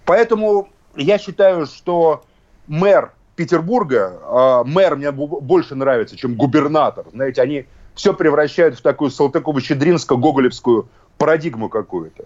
[0.06, 2.24] Поэтому я считаю, что
[2.68, 7.06] мэр Петербурга, э, мэр мне больше нравится, чем губернатор.
[7.12, 7.66] Знаете, они
[7.98, 10.86] все превращают в такую Салтыково-Щедринско-Гоголевскую
[11.18, 12.26] парадигму какую-то,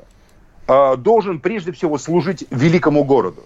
[0.67, 3.41] а, должен прежде всего служить великому городу.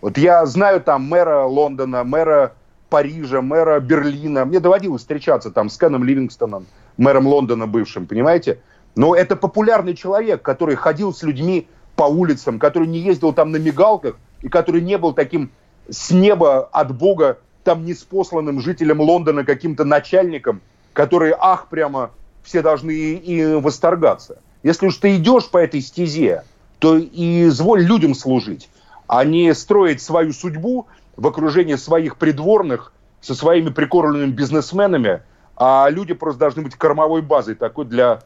[0.00, 2.54] Вот я знаю там мэра Лондона, мэра
[2.88, 4.44] Парижа, мэра Берлина.
[4.44, 8.60] Мне доводилось встречаться там с Кеном Ливингстоном, мэром Лондона бывшим, понимаете?
[8.94, 13.56] Но это популярный человек, который ходил с людьми по улицам, который не ездил там на
[13.56, 15.50] мигалках и который не был таким
[15.90, 20.60] с неба от Бога там неспосланным жителем Лондона каким-то начальником,
[20.96, 22.10] которые, ах, прямо
[22.42, 24.38] все должны и, восторгаться.
[24.62, 26.42] Если уж ты идешь по этой стезе,
[26.78, 28.70] то и изволь людям служить,
[29.06, 35.20] а не строить свою судьбу в окружении своих придворных, со своими прикормленными бизнесменами,
[35.54, 38.20] а люди просто должны быть кормовой базой такой для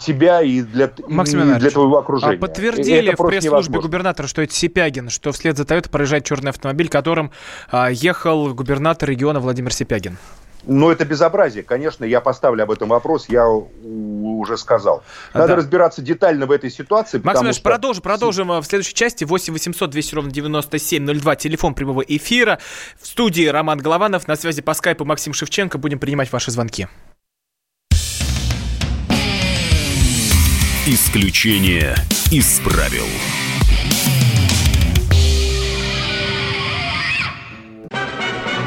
[0.00, 2.36] тебя и для, Максим и для твоего окружения.
[2.36, 6.88] А подтвердили в пресс-службе губернатора, что это Сипягин, что вслед за Тойотой проезжает черный автомобиль,
[6.88, 7.32] которым
[7.70, 10.16] а, ехал губернатор региона Владимир Сипягин.
[10.66, 11.62] Но это безобразие.
[11.62, 15.02] Конечно, я поставлю об этом вопрос, я уже сказал.
[15.32, 15.56] Надо да.
[15.56, 17.20] разбираться детально в этой ситуации.
[17.22, 17.62] Максим что...
[17.62, 19.24] продолжим, продолжим в следующей части.
[19.24, 22.58] 8 800 200 ровно 9702, телефон прямого эфира.
[23.00, 25.78] В студии Роман Голованов, на связи по скайпу Максим Шевченко.
[25.78, 26.88] Будем принимать ваши звонки.
[30.86, 31.94] Исключение
[32.30, 33.06] из правил.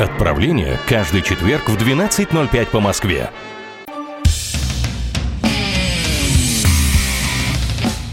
[0.00, 3.28] Отправление каждый четверг в 12.05 по Москве.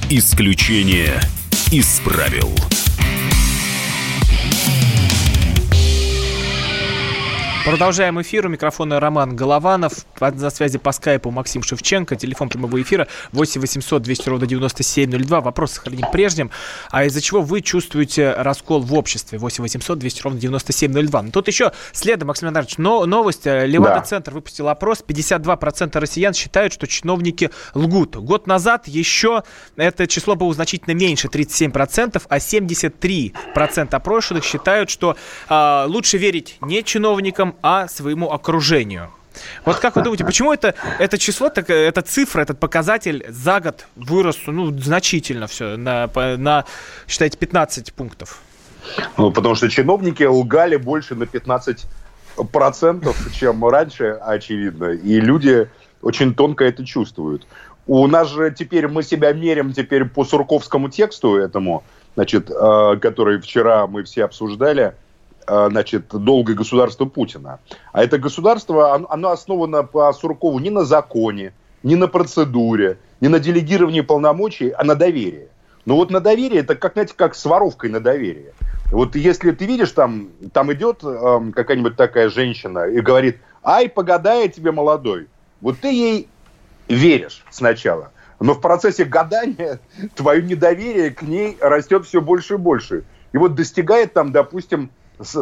[0.09, 1.17] Исключение
[1.71, 2.53] из правил.
[7.67, 8.45] Продолжаем эфир.
[8.45, 10.05] У микрофона Роман Голованов.
[10.21, 12.15] На связи по скайпу Максим Шевченко.
[12.15, 15.41] Телефон прямого эфира 8 800 200 ровно 9702.
[15.41, 16.49] Вопрос сохраним прежним.
[16.91, 19.37] А из-за чего вы чувствуете раскол в обществе?
[19.37, 21.21] 8 800 200 ровно 9702.
[21.23, 23.45] Но тут еще следом, Максим Леонидович, но новость.
[23.45, 24.35] Левада-центр да.
[24.35, 25.03] выпустил опрос.
[25.05, 28.15] 52% россиян считают, что чиновники лгут.
[28.15, 29.43] Год назад еще
[29.75, 35.17] это число было значительно меньше, 37%, а 73% опрошенных считают, что
[35.49, 39.09] э, лучше верить не чиновникам, а своему окружению.
[39.65, 43.85] Вот как вы думаете, почему это, это число, так, эта цифра, этот показатель за год
[43.95, 46.65] вырос ну, значительно все, на, на,
[47.07, 48.41] считайте, 15 пунктов?
[49.17, 51.85] Ну, потому что чиновники лгали больше на 15
[52.51, 54.91] процентов, чем раньше, очевидно.
[54.91, 55.69] И люди
[56.01, 57.47] очень тонко это чувствуют.
[57.85, 61.83] У нас же теперь мы себя мерим теперь по сурковскому тексту этому,
[62.15, 64.93] значит, э, который вчера мы все обсуждали–
[65.47, 67.59] значит, долгое государство Путина.
[67.93, 73.39] А это государство, оно основано по Суркову не на законе, не на процедуре, не на
[73.39, 75.47] делегировании полномочий, а на доверии.
[75.85, 78.53] Но вот на доверие, это как, знаете, как с воровкой на доверие.
[78.91, 84.49] Вот если ты видишь, там, там идет э, какая-нибудь такая женщина и говорит, ай, погадай
[84.49, 85.27] тебе молодой.
[85.61, 86.29] Вот ты ей
[86.87, 88.11] веришь сначала.
[88.39, 89.79] Но в процессе гадания
[90.15, 93.03] твое недоверие к ней растет все больше и больше.
[93.33, 94.89] И вот достигает там, допустим,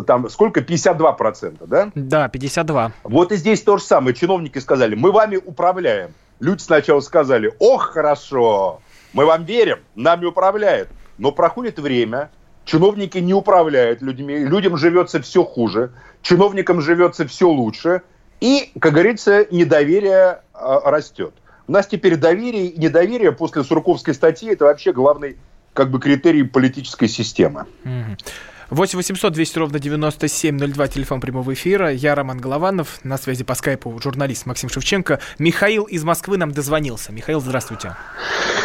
[0.05, 0.61] там сколько?
[0.61, 1.91] 52%, да?
[1.95, 2.91] Да, 52.
[3.03, 4.15] Вот и здесь то же самое.
[4.15, 6.11] Чиновники сказали, мы вами управляем.
[6.39, 8.81] Люди сначала сказали, ох, хорошо,
[9.13, 10.89] мы вам верим, нами управляют.
[11.17, 12.29] Но проходит время,
[12.65, 18.01] чиновники не управляют людьми, людям живется все хуже, чиновникам живется все лучше,
[18.41, 21.33] и, как говорится, недоверие э, растет.
[21.67, 25.37] У нас теперь доверие и недоверие после Сурковской статьи это вообще главный
[25.73, 27.65] как бы критерий политической системы.
[27.83, 28.19] Mm-hmm.
[28.69, 31.91] 8 800 200 ровно 9702, телефон прямого эфира.
[31.91, 35.19] Я Роман Голованов, на связи по скайпу журналист Максим Шевченко.
[35.37, 37.11] Михаил из Москвы нам дозвонился.
[37.11, 37.95] Михаил, здравствуйте.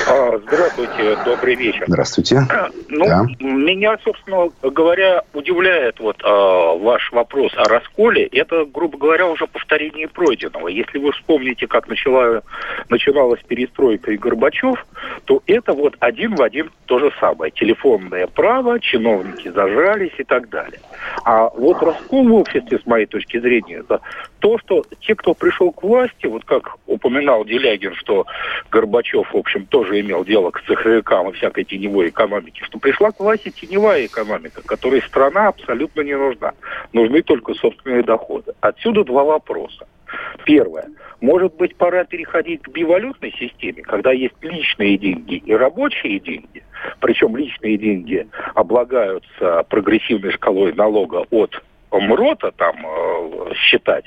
[0.09, 1.85] А, здравствуйте, добрый вечер.
[1.87, 2.41] Здравствуйте.
[2.89, 3.27] Ну, да.
[3.41, 8.27] меня, собственно говоря, удивляет вот а, ваш вопрос о расколе.
[8.27, 10.69] Это, грубо говоря, уже повторение пройденного.
[10.69, 12.43] Если вы вспомните, как начала,
[12.89, 14.87] начиналась перестройка и Горбачев,
[15.27, 17.53] то это вот один в один то же самое.
[17.53, 20.81] Телефонное право, чиновники зажали собирались и так далее.
[21.25, 24.01] А вот раскол в обществе, с моей точки зрения, это
[24.39, 28.27] то, что те, кто пришел к власти, вот как упоминал Делягин, что
[28.71, 33.21] Горбачев, в общем, тоже имел дело к цеховикам и всякой теневой экономике, что пришла к
[33.21, 36.53] власти теневая экономика, которой страна абсолютно не нужна.
[36.93, 38.53] Нужны только собственные доходы.
[38.61, 39.87] Отсюда два вопроса.
[40.45, 40.87] Первое.
[41.21, 46.63] Может быть, пора переходить к бивалютной системе, когда есть личные деньги и рабочие деньги.
[47.01, 51.63] Причем личные деньги облагаются прогрессивной шкалой налога от
[51.93, 54.05] МРОТа там э, считать.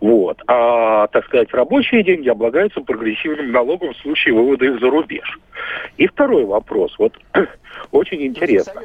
[0.00, 0.40] Вот.
[0.46, 5.38] А, так сказать, рабочие деньги облагаются прогрессивным налогом в случае вывода их за рубеж.
[5.96, 6.94] И второй вопрос.
[6.98, 7.14] Вот
[7.90, 8.82] очень интересно.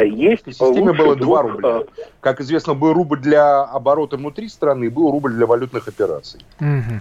[0.00, 1.80] Есть в системе было два рубля.
[2.20, 6.40] Как известно, был рубль для оборота внутри страны, был рубль для валютных операций.
[6.60, 7.00] Угу.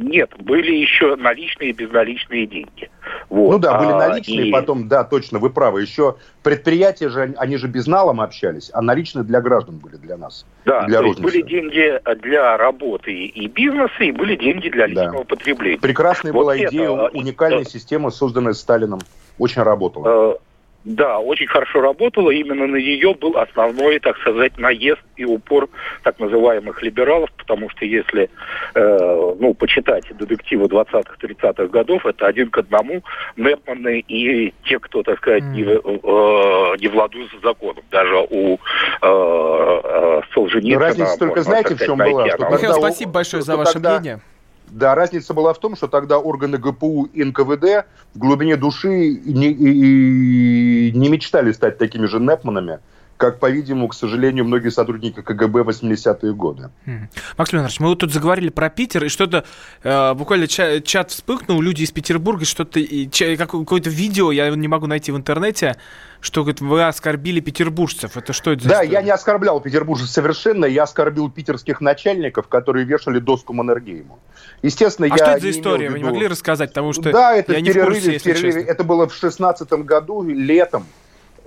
[0.00, 2.90] Нет, были еще наличные и безналичные деньги.
[3.30, 3.52] Вот.
[3.52, 4.52] Ну да, были а, наличные, и...
[4.52, 5.82] потом, да, точно, вы правы.
[5.82, 10.46] Еще предприятия же, они же безналом общались, а наличные для граждан были, для нас.
[10.64, 15.24] Да, для то есть были деньги для работы и бизнеса, и были деньги для личного
[15.24, 15.24] да.
[15.24, 15.78] потребления.
[15.78, 17.70] Прекрасная вот была это, идея, уникальная это...
[17.70, 19.00] система, созданная Сталином.
[19.38, 20.38] Очень работала.
[20.84, 22.30] Да, очень хорошо работала.
[22.30, 25.68] Именно на нее был основной, так сказать, наезд и упор
[26.02, 28.30] так называемых либералов, потому что если,
[28.74, 33.02] э, ну, почитать детективы 20-х, 30-х годов, это один к одному
[33.36, 37.82] Непманы и те, кто, так сказать, не, э, не владуют законом.
[37.90, 38.58] Даже у э,
[39.02, 40.80] э, Солженицына...
[40.80, 42.24] Разница только знаете, в чем была?
[42.24, 43.98] Михаил, спасибо большое за ваше тогда...
[43.98, 44.20] мнение.
[44.70, 49.48] Да, разница была в том, что тогда органы ГПУ и НКВД в глубине души не,
[49.48, 52.80] и, и не мечтали стать такими же Непманами,
[53.18, 56.70] как, по-видимому, к сожалению, многие сотрудники КГБ в 80-е годы.
[57.36, 59.44] Макс Леонидович, мы вот тут заговорили про Питер, и что-то
[59.82, 62.80] э, буквально чат, чат вспыхнул, люди из Петербурга, что-то,
[63.36, 65.76] какое-то видео, я не могу найти в интернете,
[66.20, 68.16] что говорит, вы оскорбили петербуржцев.
[68.16, 68.92] Это что это за Да, история?
[68.92, 74.18] я не оскорблял петербуржцев совершенно, я оскорбил питерских начальников, которые вешали доску Маннергейму.
[74.62, 75.86] Естественно, а я что это за история?
[75.86, 76.70] имел в Вы не могли рассказать?
[76.70, 78.62] Потому что да, это я в не в перерыве, курсе, в перерыве.
[78.62, 80.86] Это было в шестнадцатом году, летом.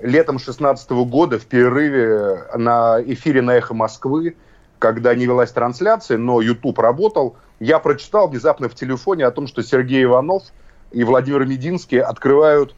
[0.02, 4.36] Летом 16 года в перерыве на эфире на «Эхо Москвы»,
[4.80, 9.62] когда не велась трансляция, но YouTube работал, я прочитал внезапно в телефоне о том, что
[9.62, 10.44] Сергей Иванов
[10.92, 12.74] и Владимир Мединский открывают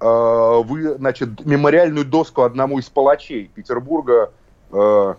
[0.00, 4.32] э, вы, значит, мемориальную доску одному из палачей Петербурга,
[4.72, 5.14] э,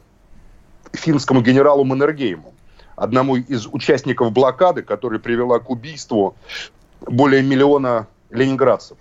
[0.92, 2.54] финскому генералу Маннергейму,
[2.98, 6.36] одному из участников блокады, которая привела к убийству
[7.00, 8.98] более миллиона ленинградцев.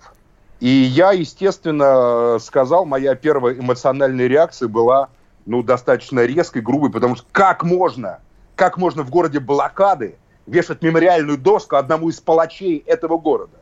[0.59, 5.09] И я, естественно, сказал, моя первая эмоциональная реакция была
[5.45, 8.19] ну, достаточно резкой, грубой, потому что как можно,
[8.55, 10.15] как можно в городе блокады
[10.47, 13.57] вешать мемориальную доску одному из палачей этого города?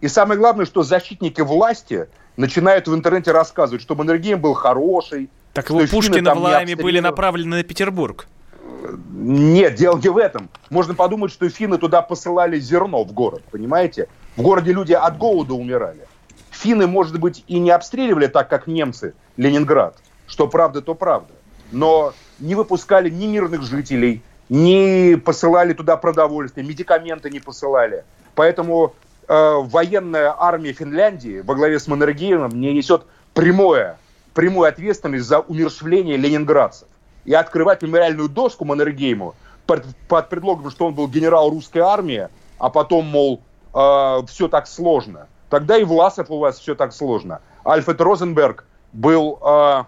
[0.00, 5.28] И самое главное, что защитники власти начинают в интернете рассказывать, что Маннергейм был хороший.
[5.54, 8.28] Так его Пушкина в Ламе были направлены на Петербург.
[9.10, 10.48] Нет, дело не в этом.
[10.70, 14.08] Можно подумать, что финны туда посылали зерно в город, понимаете?
[14.36, 16.06] В городе люди от голода умирали.
[16.58, 19.96] Финны, может быть, и не обстреливали так, как немцы, Ленинград.
[20.26, 21.32] Что правда, то правда.
[21.70, 28.04] Но не выпускали ни мирных жителей, не посылали туда продовольствие, медикаменты не посылали.
[28.34, 28.94] Поэтому
[29.28, 33.02] э, военная армия Финляндии во главе с Маннергеймом не несет
[33.34, 33.98] прямое,
[34.34, 36.88] прямую ответственность за умершвление ленинградцев.
[37.24, 39.34] И открывать мемориальную доску Маннергейму
[39.66, 42.28] под, под предлогом, что он был генерал русской армии,
[42.58, 43.42] а потом, мол,
[43.74, 45.28] э, все так сложно.
[45.50, 47.40] Тогда и Власов у вас все так сложно.
[47.64, 49.84] Альфред Розенберг был э,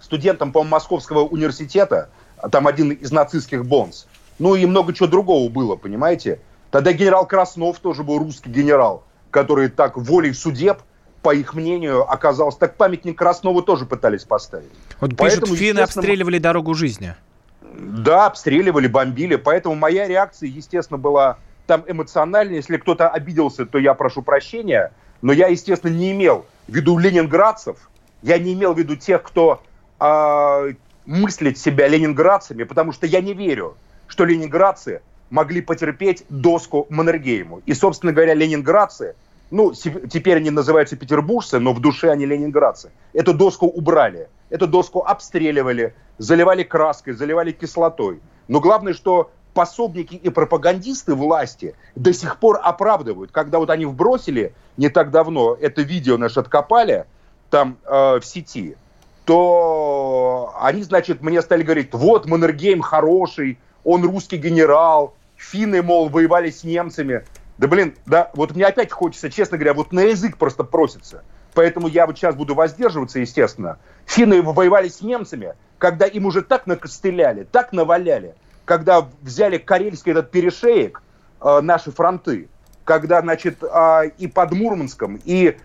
[0.00, 2.10] студентом, по Московского университета,
[2.50, 4.06] там один из нацистских бонс.
[4.38, 6.40] Ну и много чего другого было, понимаете?
[6.70, 10.78] Тогда генерал Краснов тоже был русский генерал, который так волей судеб,
[11.22, 12.58] по их мнению, оказался.
[12.58, 14.70] Так памятник Краснову тоже пытались поставить.
[15.00, 17.14] Вот пишут, финны обстреливали дорогу жизни.
[17.60, 19.36] Да, обстреливали, бомбили.
[19.36, 21.38] Поэтому моя реакция, естественно, была
[21.70, 22.56] там эмоциональная.
[22.56, 24.92] Если кто-то обиделся, то я прошу прощения.
[25.22, 27.76] Но я, естественно, не имел в виду ленинградцев.
[28.22, 29.62] Я не имел в виду тех, кто
[30.00, 30.72] э,
[31.06, 33.76] мыслит себя ленинградцами, потому что я не верю,
[34.08, 35.00] что ленинградцы
[35.30, 37.62] могли потерпеть доску Маннергейму.
[37.66, 39.14] И, собственно говоря, ленинградцы,
[39.52, 44.28] ну, теперь они называются петербуржцы, но в душе они ленинградцы, эту доску убрали.
[44.50, 48.18] Эту доску обстреливали, заливали краской, заливали кислотой.
[48.48, 53.30] Но главное, что пособники и пропагандисты власти до сих пор оправдывают.
[53.30, 57.06] Когда вот они вбросили не так давно это видео наше откопали
[57.50, 58.76] там э, в сети,
[59.24, 66.50] то они, значит, мне стали говорить, вот Маннергейм хороший, он русский генерал, финны, мол, воевали
[66.50, 67.24] с немцами.
[67.58, 71.22] Да блин, да, вот мне опять хочется, честно говоря, вот на язык просто просится.
[71.54, 73.78] Поэтому я вот сейчас буду воздерживаться, естественно.
[74.06, 78.34] Финны воевали с немцами, когда им уже так накостыляли, так наваляли,
[78.70, 81.02] когда взяли карельский этот перешеек,
[81.40, 82.48] э, наши фронты,
[82.84, 85.56] когда, значит, э, и под Мурманском, и,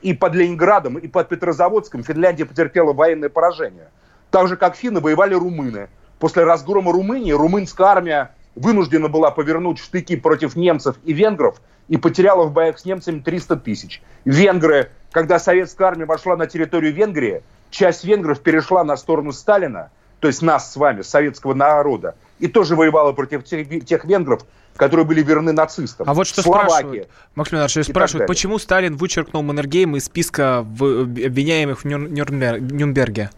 [0.00, 3.90] и под Ленинградом, и под Петрозаводском Финляндия потерпела военное поражение.
[4.30, 5.90] Так же, как финны, воевали румыны.
[6.18, 12.44] После разгрома Румынии румынская армия вынуждена была повернуть штыки против немцев и венгров и потеряла
[12.44, 14.00] в боях с немцами 300 тысяч.
[14.24, 19.90] Венгры, когда советская армия вошла на территорию Венгрии, часть венгров перешла на сторону Сталина,
[20.24, 25.04] то есть нас с вами, советского народа, и тоже воевала против тех, тех венгров, которые
[25.04, 26.08] были верны нацистам.
[26.08, 26.68] А вот что Словакия.
[26.70, 33.32] спрашивают, Максим Леонидович, спрашивают, почему Сталин вычеркнул Маннергейм из списка в, обвиняемых в Нюрнбер, Нюрнберге?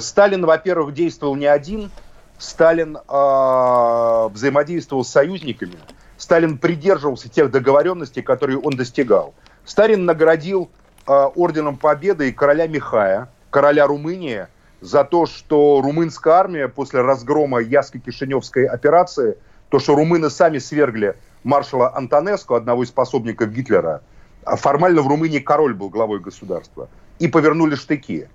[0.00, 1.92] Сталин, во-первых, действовал не один,
[2.38, 5.76] Сталин э, взаимодействовал с союзниками,
[6.18, 9.32] Сталин придерживался тех договоренностей, которые он достигал.
[9.64, 10.70] Сталин наградил
[11.06, 14.48] э, орденом Победы и короля Михая, короля Румынии,
[14.80, 19.36] за то, что румынская армия после разгрома Яско-Кишиневской операции,
[19.68, 24.02] то, что румыны сами свергли маршала Антонеску, одного из способников Гитлера,
[24.44, 28.28] а формально в Румынии король был главой государства, и повернули штыки.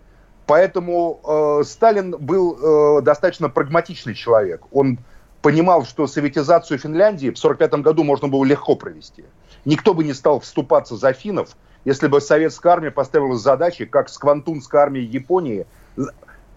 [0.46, 4.64] Поэтому э, Сталин был э, достаточно прагматичный человек.
[4.72, 4.98] Он
[5.42, 9.24] понимал, что советизацию Финляндии в 1945 году можно было легко провести.
[9.66, 14.18] Никто бы не стал вступаться за финнов, если бы советская армия поставила задачи, как с
[14.18, 15.66] Квантунской армией Японии,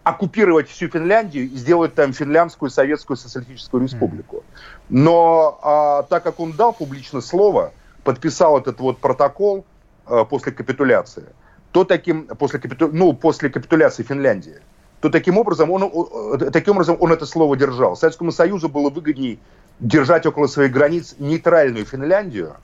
[0.04, 4.44] оккупировать всю Финляндию и сделать там финляндскую советскую социалистическую республику.
[4.90, 7.72] Но а, так как он дал публично слово,
[8.04, 9.64] подписал этот вот протокол
[10.06, 11.24] а, после капитуляции,
[11.72, 14.60] то таким, после, капиту, ну, после капитуляции Финляндии,
[15.00, 17.96] то таким образом он, таким образом он это слово держал.
[17.96, 19.38] Советскому Союзу было выгоднее
[19.80, 22.56] держать около своих границ нейтральную Финляндию,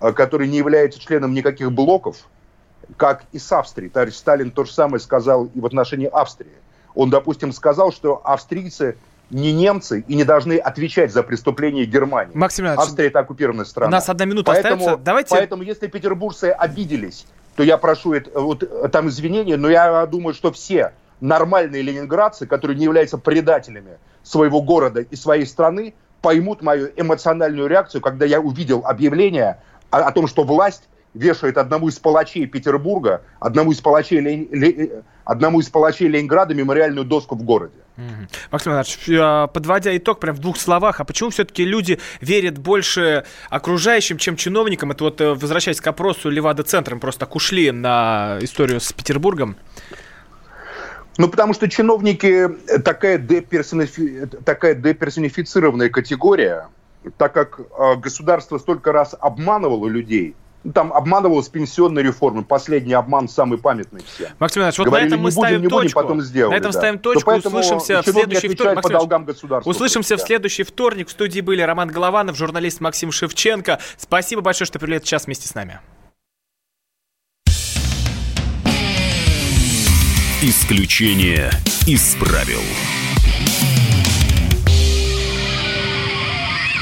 [0.00, 2.28] э, которая не является членом никаких блоков,
[2.96, 3.90] как и с Австрией.
[3.90, 6.52] Товарищ Сталин то же самое сказал и в отношении Австрии.
[6.94, 8.96] Он, допустим, сказал, что австрийцы
[9.30, 12.36] не немцы и не должны отвечать за преступления Германии.
[12.36, 13.88] Максим Австрия это оккупированная страна.
[13.88, 15.04] У нас одна минута поэтому, остается.
[15.04, 15.30] Давайте...
[15.30, 17.26] Поэтому, если петербуржцы обиделись,
[17.56, 22.76] то я прошу это, вот, там извинения, но я думаю, что все нормальные ленинградцы, которые
[22.76, 28.82] не являются предателями своего города и своей страны, поймут мою эмоциональную реакцию, когда я увидел
[28.84, 29.58] объявление
[29.90, 30.82] о, о том, что власть
[31.14, 34.48] вешает одному из палачей Петербурга, одному из палачей, Лени...
[34.52, 35.02] Ле...
[35.24, 37.74] одному из палачей Ленинграда мемориальную доску в городе.
[38.50, 43.24] Максим Иванович, а, подводя итог прям в двух словах, а почему все-таки люди верят больше
[43.50, 44.90] окружающим, чем чиновникам?
[44.92, 49.56] Это вот, э, возвращаясь к опросу Левада-центра, мы просто так ушли на историю с Петербургом.
[51.18, 52.48] Ну, потому что чиновники
[52.82, 54.26] такая, деперсонифи...
[54.44, 56.68] такая деперсонифицированная категория,
[57.18, 60.34] так как э, государство столько раз обманывало людей,
[60.74, 62.42] там обманывалась пенсионная реформа.
[62.42, 64.32] Последний обман самый памятный все.
[64.38, 65.80] Максим Иванович, вот Говорили, на этом мы ставим будем, точку.
[65.80, 66.78] Будем, потом сделали, на этом да.
[66.78, 67.30] ставим точку.
[67.32, 68.82] Услышимся в следующий вторник.
[68.82, 69.70] по долгам государства.
[69.70, 71.08] Услышимся в следующий вторник.
[71.08, 73.78] В студии были Роман Голованов, журналист Максим Шевченко.
[73.96, 75.80] Спасибо большое, что провели этот час вместе с нами.
[80.42, 81.50] Исключение
[81.86, 82.62] из правил.